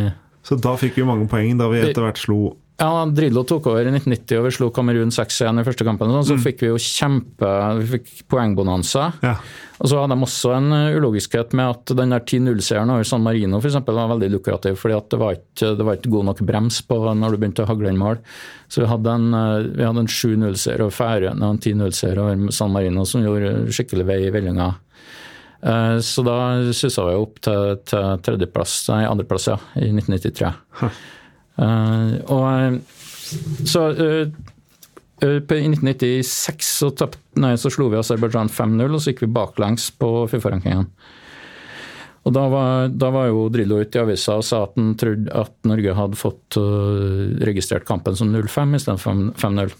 Så 0.47 0.59
da 0.59 0.75
fikk 0.81 0.99
vi 0.99 1.07
mange 1.07 1.29
poeng, 1.31 1.57
da 1.61 1.69
vi 1.73 1.83
etter 1.85 2.05
hvert 2.07 2.21
slo 2.21 2.41
Ja, 2.81 3.05
Drillo 3.07 3.45
tok 3.47 3.69
over 3.71 3.85
i 3.85 3.93
1990 3.93 4.41
og 4.41 4.47
vi 4.47 4.55
slo 4.57 4.71
Kamerun 4.75 5.13
6-1 5.15 5.61
i 5.61 5.65
første 5.67 5.85
kampen. 5.87 6.11
Så 6.11 6.23
mm. 6.23 6.29
Så 6.31 6.39
fikk 6.43 6.65
vi 6.65 6.71
jo 6.71 6.81
kjempe 6.81 7.51
vi 7.79 7.91
fikk 7.93 8.09
poengbonanza. 8.33 9.11
Ja. 9.23 9.37
Og 9.79 9.91
så 9.91 10.01
hadde 10.01 10.17
de 10.17 10.27
også 10.27 10.55
en 10.57 10.73
uh, 10.73 10.97
ulogiskhet 10.97 11.55
med 11.59 11.77
at 11.77 11.93
den 12.01 12.15
der 12.15 12.25
10-0-seieren 12.25 12.91
over 12.95 13.07
San 13.07 13.23
Marino 13.23 13.61
for 13.61 13.71
eksempel, 13.71 14.01
var 14.01 14.11
veldig 14.15 14.33
lukrativ, 14.33 14.81
fordi 14.81 14.99
det 15.13 15.21
var 15.21 15.39
ikke, 15.39 15.73
det 15.79 15.87
var 15.87 16.01
ikke 16.01 16.15
god 16.17 16.29
nok 16.31 16.43
brems 16.49 16.81
på 16.89 16.99
når 17.21 17.35
du 17.35 17.43
begynte 17.43 17.67
å 17.67 17.71
hagle 17.71 17.93
inn 17.93 18.03
mål. 18.03 18.23
Så 18.73 18.83
vi 18.83 18.91
hadde 18.91 19.19
en, 19.21 19.29
vi 19.77 19.87
hadde 19.87 20.07
en 20.07 20.15
7-0-seier 20.17 20.83
over 20.83 20.97
Færøyene 20.97 21.45
og 21.45 21.59
en 21.59 21.63
10-0-seier 21.63 22.23
over 22.25 22.57
San 22.57 22.75
Marino 22.75 23.05
som 23.07 23.23
gjorde 23.23 23.69
skikkelig 23.75 24.09
vei 24.11 24.25
i 24.27 24.33
vellinga. 24.35 24.73
Uh, 25.63 25.99
Så 26.03 26.25
da 26.27 26.37
sussa 26.75 27.05
vi 27.07 27.15
opp 27.21 27.37
til, 27.45 27.77
til 27.87 28.17
tredjeplass, 28.27 28.77
nei, 28.91 29.05
andreplass 29.07 29.47
ja, 29.53 29.59
i 29.79 29.91
1993. 29.93 30.53
Eh, 31.63 32.13
og 32.33 32.47
eh, 32.49 32.79
så 33.69 33.83
eh, 33.93 34.31
eh, 35.23 35.39
på- 35.45 35.59
I 35.61 35.69
1996 35.69 36.71
så, 36.81 36.89
tapt, 36.97 37.19
nei, 37.39 37.53
så 37.61 37.71
slo 37.71 37.91
vi 37.93 37.99
Aserbajdsjan 38.01 38.49
5-0, 38.51 38.89
og 38.97 39.03
så 39.05 39.13
gikk 39.13 39.23
vi 39.27 39.31
baklengs 39.37 39.91
på 40.01 40.09
Fifa-rankingen. 40.33 40.89
Og 42.25 42.35
da 42.35 42.45
var, 42.49 42.89
da 42.95 43.11
var 43.11 43.29
jo 43.29 43.49
Drillo 43.53 43.81
ute 43.83 43.99
i 43.99 44.03
avisa 44.03 44.37
og 44.39 44.45
sa 44.47 44.61
at 44.65 44.77
han 44.79 44.93
trodde 44.99 45.31
at 45.35 45.53
Norge 45.67 45.95
hadde 45.99 46.19
fått 46.19 46.57
eh, 46.59 47.39
registrert 47.47 47.85
kampen 47.89 48.17
som 48.19 48.31
0-5 48.35 48.77
istedenfor 48.79 49.23
5-0. 49.43 49.73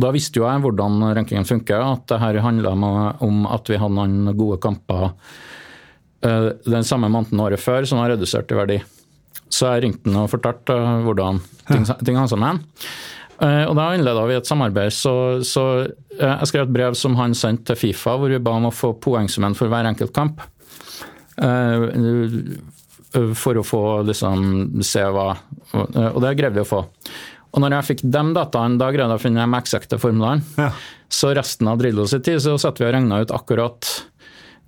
Og 0.00 0.06
da 0.06 0.14
visste 0.16 0.40
jo 0.40 0.46
jeg 0.46 0.62
hvordan 0.64 1.02
rankingen 1.12 1.44
funker, 1.44 1.82
at 1.84 2.06
det 2.08 2.16
her 2.22 2.38
handla 2.40 2.72
om 2.72 3.42
at 3.52 3.68
vi 3.68 3.76
hadde 3.76 3.92
noen 3.98 4.30
gode 4.32 4.56
kamper 4.64 5.10
eh, 6.24 6.46
den 6.64 6.86
samme 6.88 7.10
måneden 7.12 7.42
året 7.44 7.60
før 7.60 7.84
som 7.84 8.00
var 8.00 8.14
redusert 8.14 8.48
i 8.48 8.56
verdi. 8.56 8.78
Så 9.52 9.68
jeg 9.68 9.82
ringte 9.84 10.08
han 10.08 10.22
og 10.22 10.30
fortalte 10.32 10.72
eh, 10.72 11.02
hvordan 11.04 11.42
ting, 11.68 11.84
ting 12.00 12.16
hang 12.16 12.30
sammen. 12.32 12.62
Eh, 13.44 13.66
og 13.66 13.76
da 13.76 13.90
innleda 13.92 14.24
vi 14.30 14.38
et 14.38 14.48
samarbeid. 14.48 14.96
Så, 14.96 15.12
så 15.44 15.66
jeg 16.16 16.48
skrev 16.48 16.64
et 16.64 16.72
brev 16.78 16.96
som 16.96 17.20
han 17.20 17.36
sendte 17.36 17.74
til 17.74 17.82
Fifa, 17.82 18.16
hvor 18.16 18.32
vi 18.32 18.40
ba 18.40 18.56
om 18.56 18.70
å 18.70 18.72
få 18.72 18.94
poengsummen 19.04 19.58
for 19.58 19.68
hver 19.68 19.90
enkelt 19.90 20.16
kamp. 20.16 20.40
For 23.10 23.60
å 23.60 23.66
få 23.66 23.84
liksom 24.06 24.80
se 24.84 25.02
hva 25.12 25.32
Og 25.74 26.18
det 26.22 26.34
greide 26.38 26.56
vi 26.56 26.64
å 26.64 26.68
få. 26.68 26.82
Og 27.50 27.62
når 27.62 27.76
jeg 27.76 27.88
fikk 27.88 28.04
de 28.06 28.22
dataene, 28.36 28.78
da 28.78 28.92
greide 28.94 29.10
jeg 29.10 29.20
å 29.20 29.24
finne 29.24 29.42
de 29.42 29.58
eksakte 29.58 29.98
formlene. 29.98 30.44
Ja. 30.60 30.70
Så 31.10 31.32
resten 31.34 31.68
av 31.70 31.80
Drillo 31.80 32.06
sin 32.06 32.22
tid 32.22 32.38
så 32.42 32.54
satt 32.62 32.78
vi 32.78 32.86
og 32.86 32.94
regna 32.94 33.22
ut 33.24 33.34
akkurat 33.34 33.88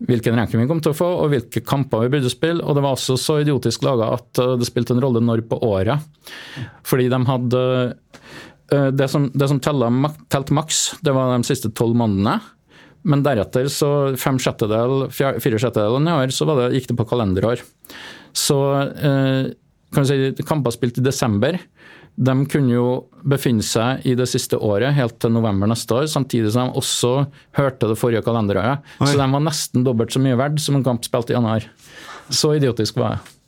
hvilken 0.03 0.35
ranking 0.35 0.59
vi 0.59 0.67
kom 0.67 0.81
til 0.83 0.91
å 0.91 0.99
få, 0.99 1.09
og 1.23 1.31
hvilke 1.31 1.63
kamper 1.63 2.03
vi 2.03 2.17
burde 2.17 2.31
spille. 2.33 2.65
Og 2.67 2.75
det 2.75 2.83
var 2.83 2.97
også 2.97 3.15
så 3.21 3.37
idiotisk 3.45 3.85
laga 3.87 4.09
at 4.17 4.41
det 4.59 4.67
spilte 4.67 4.97
en 4.97 5.03
rolle 5.05 5.23
når 5.23 5.45
på 5.47 5.61
året. 5.63 6.03
Fordi 6.89 7.07
de 7.13 7.21
hadde 7.29 7.63
Det 8.73 9.09
som, 9.11 9.29
det 9.35 9.47
som 9.51 9.61
telte 9.61 10.55
maks, 10.57 10.79
det 11.05 11.13
var 11.13 11.37
de 11.37 11.45
siste 11.45 11.71
tolv 11.77 11.95
månedene. 12.01 12.39
Men 13.05 13.23
deretter, 13.23 13.67
så 13.69 14.15
fem 14.17 14.39
sjettedel, 14.41 15.11
fire 15.13 15.59
sjettedeler 15.61 16.01
nedover, 16.01 16.31
så 16.33 16.47
det, 16.49 16.69
gikk 16.79 16.87
det 16.89 16.97
på 16.99 17.07
kalenderår. 17.11 17.63
Så 18.33 18.57
kan 19.93 20.07
du 20.07 20.09
si, 20.09 20.45
kamper 20.49 20.73
spilt 20.73 20.99
i 21.03 21.05
desember 21.05 21.59
de 22.15 22.35
kunne 22.51 22.75
jo 22.75 22.87
befinne 23.25 23.65
seg 23.65 24.05
i 24.09 24.15
det 24.19 24.27
siste 24.29 24.59
året, 24.61 24.93
helt 24.97 25.17
til 25.23 25.33
november 25.33 25.71
neste 25.71 25.97
år, 25.97 26.09
samtidig 26.11 26.53
som 26.53 26.69
de 26.69 26.81
også 26.81 27.13
hørte 27.57 27.89
det 27.89 27.99
forrige 28.01 28.25
kalenderåret. 28.27 28.85
Så 29.01 29.15
de 29.17 29.29
var 29.35 29.45
nesten 29.45 29.87
dobbelt 29.87 30.13
så 30.13 30.23
mye 30.23 30.39
verdt 30.39 30.61
som 30.63 30.77
en 30.79 30.85
kamp 30.87 31.07
spilt 31.07 31.33
i 31.33 31.37
januar. 31.37 31.69
Så 32.33 32.55
idiotisk 32.59 33.01
var 33.01 33.17
jeg. 33.17 33.39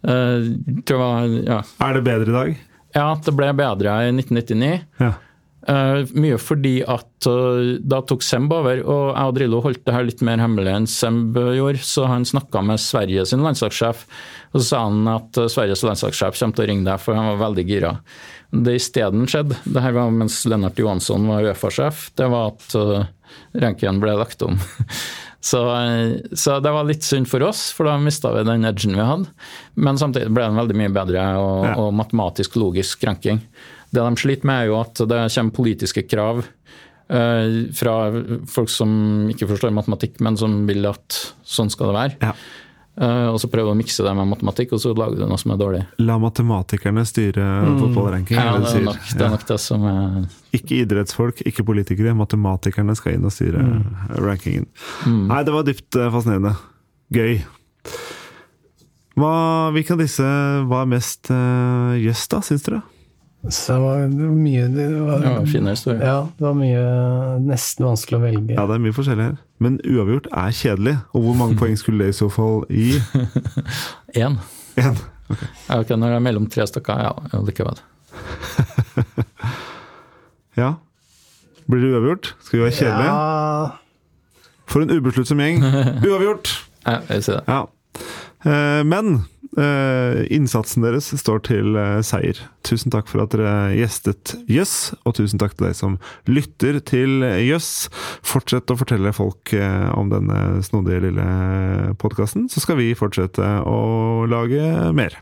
Uh, 0.00 0.94
var, 0.96 1.26
ja. 1.44 1.58
Er 1.84 1.98
det 1.98 2.04
bedre 2.06 2.30
i 2.30 2.36
dag? 2.36 2.54
Ja, 2.96 3.08
det 3.20 3.34
ble 3.36 3.50
bedre 3.58 3.98
i 4.06 4.14
1999. 4.14 4.70
Ja. 5.02 5.12
Uh, 5.70 6.02
mye 6.18 6.38
fordi 6.40 6.80
at 6.88 7.28
uh, 7.30 7.76
da 7.78 8.00
tok 8.02 8.24
Semb 8.26 8.50
over, 8.54 8.80
og 8.80 9.12
jeg 9.12 9.30
og 9.30 9.36
Drillo 9.36 9.60
holdt 9.62 9.84
det 9.86 9.94
her 9.94 10.06
litt 10.08 10.24
mer 10.26 10.40
hemmelig 10.42 10.72
enn 10.72 10.88
Semb 10.90 11.36
gjorde. 11.36 11.84
Så 11.86 12.08
han 12.10 12.26
snakka 12.26 12.64
med 12.66 12.82
Sverige 12.82 13.26
sin 13.28 13.44
landslagssjef, 13.44 14.02
og 14.50 14.58
så 14.58 14.64
sa 14.66 14.82
han 14.88 15.06
at 15.12 15.38
uh, 15.38 15.46
Sveriges 15.52 15.84
landslagssjef 15.86 16.40
kommer 16.40 16.58
til 16.58 16.66
å 16.66 16.68
ringe 16.72 16.88
deg, 16.88 17.02
for 17.04 17.18
han 17.18 17.30
var 17.32 17.42
veldig 17.44 17.66
gira. 17.68 17.94
Det 18.50 18.74
isteden 18.80 19.28
skjedde, 19.30 19.60
det 19.62 19.84
her 19.84 19.94
var 19.94 20.10
mens 20.10 20.42
Lennart 20.50 20.80
Johansson 20.80 21.28
var 21.30 21.46
Uefa-sjef, 21.46 22.08
det 22.18 22.26
var 22.32 22.50
at 22.56 22.74
ranken 23.62 24.00
ble 24.02 24.16
lagt 24.18 24.42
om. 24.42 24.58
så, 25.50 25.62
så, 26.34 26.56
det 26.58 26.72
var 26.74 26.88
litt 26.88 27.06
synd 27.06 27.30
for 27.30 27.46
oss, 27.46 27.68
for 27.76 27.86
da 27.86 27.94
mista 28.02 28.32
vi 28.34 28.42
den 28.48 28.66
edgen 28.66 28.98
vi 28.98 29.06
hadde. 29.06 29.30
Men 29.78 30.02
samtidig 30.02 30.34
ble 30.34 30.48
den 30.48 30.58
veldig 30.58 30.80
mye 30.82 30.94
bedre 30.98 31.28
og, 31.38 31.68
ja. 31.68 31.76
og 31.78 31.94
matematisk 32.00 32.58
logisk 32.58 33.06
ranking. 33.06 33.38
Det 33.90 34.06
de 34.06 34.22
sliter 34.22 34.46
med, 34.46 34.62
er 34.62 34.70
jo 34.70 34.78
at 34.80 35.02
det 35.10 35.20
kommer 35.34 35.56
politiske 35.56 36.06
krav 36.06 36.42
eh, 36.44 37.60
fra 37.76 37.94
folk 38.50 38.70
som 38.72 39.30
ikke 39.32 39.48
forstår 39.50 39.74
matematikk, 39.74 40.20
men 40.24 40.38
som 40.40 40.62
vil 40.70 40.86
at 40.90 41.22
sånn 41.42 41.72
skal 41.72 41.90
det 41.90 41.98
være. 41.98 42.18
Ja. 42.30 42.34
Eh, 43.00 43.26
og 43.30 43.38
så 43.40 43.48
prøver 43.48 43.70
du 43.70 43.76
å 43.76 43.78
mikse 43.78 44.04
det 44.04 44.12
med 44.18 44.28
matematikk, 44.28 44.74
og 44.76 44.82
så 44.82 44.92
lager 44.96 45.22
du 45.22 45.24
noe 45.30 45.40
som 45.40 45.54
er 45.54 45.60
dårlig. 45.60 45.82
La 46.02 46.18
matematikerne 46.20 47.04
styre 47.08 47.46
mm. 47.46 47.78
fotballranking? 47.80 48.36
Ja, 48.36 48.58
det 48.60 48.74
er, 48.74 48.84
nok, 48.90 49.06
det 49.08 49.24
er 49.24 49.32
nok 49.32 49.46
det 49.48 49.58
som 49.62 49.86
er 49.88 50.18
Ikke 50.58 50.82
idrettsfolk, 50.82 51.40
ikke 51.48 51.64
politikere. 51.66 52.12
Matematikerne 52.18 52.96
skal 52.98 53.16
inn 53.16 53.24
og 53.24 53.34
styre 53.34 53.62
mm. 53.64 53.80
rankingen. 54.20 54.68
Mm. 55.06 55.24
Nei, 55.30 55.40
det 55.46 55.56
var 55.56 55.66
dypt 55.68 55.96
eh, 55.96 56.12
fascinerende. 56.12 56.54
Gøy. 57.14 57.40
Hva, 59.20 59.34
hvilke 59.74 59.96
av 59.96 60.02
disse 60.04 60.26
var 60.70 60.86
mest 60.88 61.32
uh, 61.32 61.96
yes 61.98 62.22
da, 62.30 62.38
syns 62.44 62.62
dere? 62.64 62.84
Så 63.48 63.72
det 63.72 63.80
var, 63.80 64.02
mye 64.36 64.66
det 64.68 64.86
var, 65.00 65.22
ja, 65.24 65.44
Fin 65.48 65.66
historie. 65.66 66.00
Ja, 66.04 66.26
det 66.36 66.44
var 66.44 66.56
mye 66.58 66.82
nesten 67.40 67.86
vanskelig 67.88 68.18
å 68.18 68.24
velge. 68.26 68.52
Ja, 68.52 68.66
det 68.68 68.76
er 68.76 68.82
mye 68.84 68.96
forskjellig 68.96 69.28
her. 69.30 69.38
Men 69.64 69.78
uavgjort 69.80 70.28
er 70.28 70.52
kjedelig. 70.58 70.94
Og 71.16 71.24
hvor 71.24 71.38
mange 71.38 71.56
poeng 71.62 71.78
skulle 71.80 72.04
det 72.04 72.12
i 72.12 72.18
så 72.20 72.28
fall 72.32 72.66
gi? 72.68 73.00
Én. 74.20 74.36
En. 74.80 74.94
Okay. 75.30 75.48
Ja, 75.66 75.80
okay, 75.80 75.96
når 75.98 76.12
det 76.12 76.16
er 76.16 76.22
mellom 76.24 76.44
tre 76.50 76.64
stykker, 76.68 77.00
ja, 77.02 77.40
likevel. 77.44 77.80
ja. 80.60 80.70
Blir 81.66 81.82
det 81.82 81.90
uavgjort? 81.90 82.30
Skal 82.46 82.60
vi 82.60 82.62
være 82.64 82.76
kjedelige? 82.76 83.10
Ja. 83.10 84.46
For 84.70 84.84
en 84.84 84.94
ubesluttsom 84.94 85.42
gjeng. 85.42 85.66
Uavgjort! 86.06 86.52
Ja, 86.86 87.00
jeg 87.10 87.26
ser 87.26 87.40
det. 87.40 87.44
Ja. 87.50 87.66
Eh, 88.46 88.80
men 88.86 89.24
innsatsen 89.58 90.84
deres 90.84 91.08
står 91.18 91.42
til 91.48 91.74
uh, 91.74 91.98
seier. 92.06 92.38
Tusen 92.66 92.92
takk 92.94 93.10
for 93.10 93.24
at 93.24 93.34
dere 93.34 93.72
gjestet 93.74 94.36
Jøss, 94.50 94.92
og 95.02 95.16
tusen 95.18 95.42
takk 95.42 95.56
til 95.56 95.66
deg 95.66 95.74
som 95.78 95.98
lytter 96.30 96.78
til 96.86 97.26
Jøss. 97.48 97.90
Fortsett 98.22 98.70
å 98.70 98.78
fortelle 98.78 99.14
folk 99.16 99.54
uh, 99.58 99.90
om 99.98 100.12
denne 100.12 100.62
snodige 100.66 101.02
lille 101.08 101.28
podkasten, 101.98 102.46
så 102.52 102.62
skal 102.62 102.78
vi 102.78 102.92
fortsette 102.98 103.52
å 103.66 104.26
lage 104.30 104.92
mer. 104.94 105.18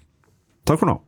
Takk 0.68 0.82
for 0.82 0.92
nå. 0.92 1.00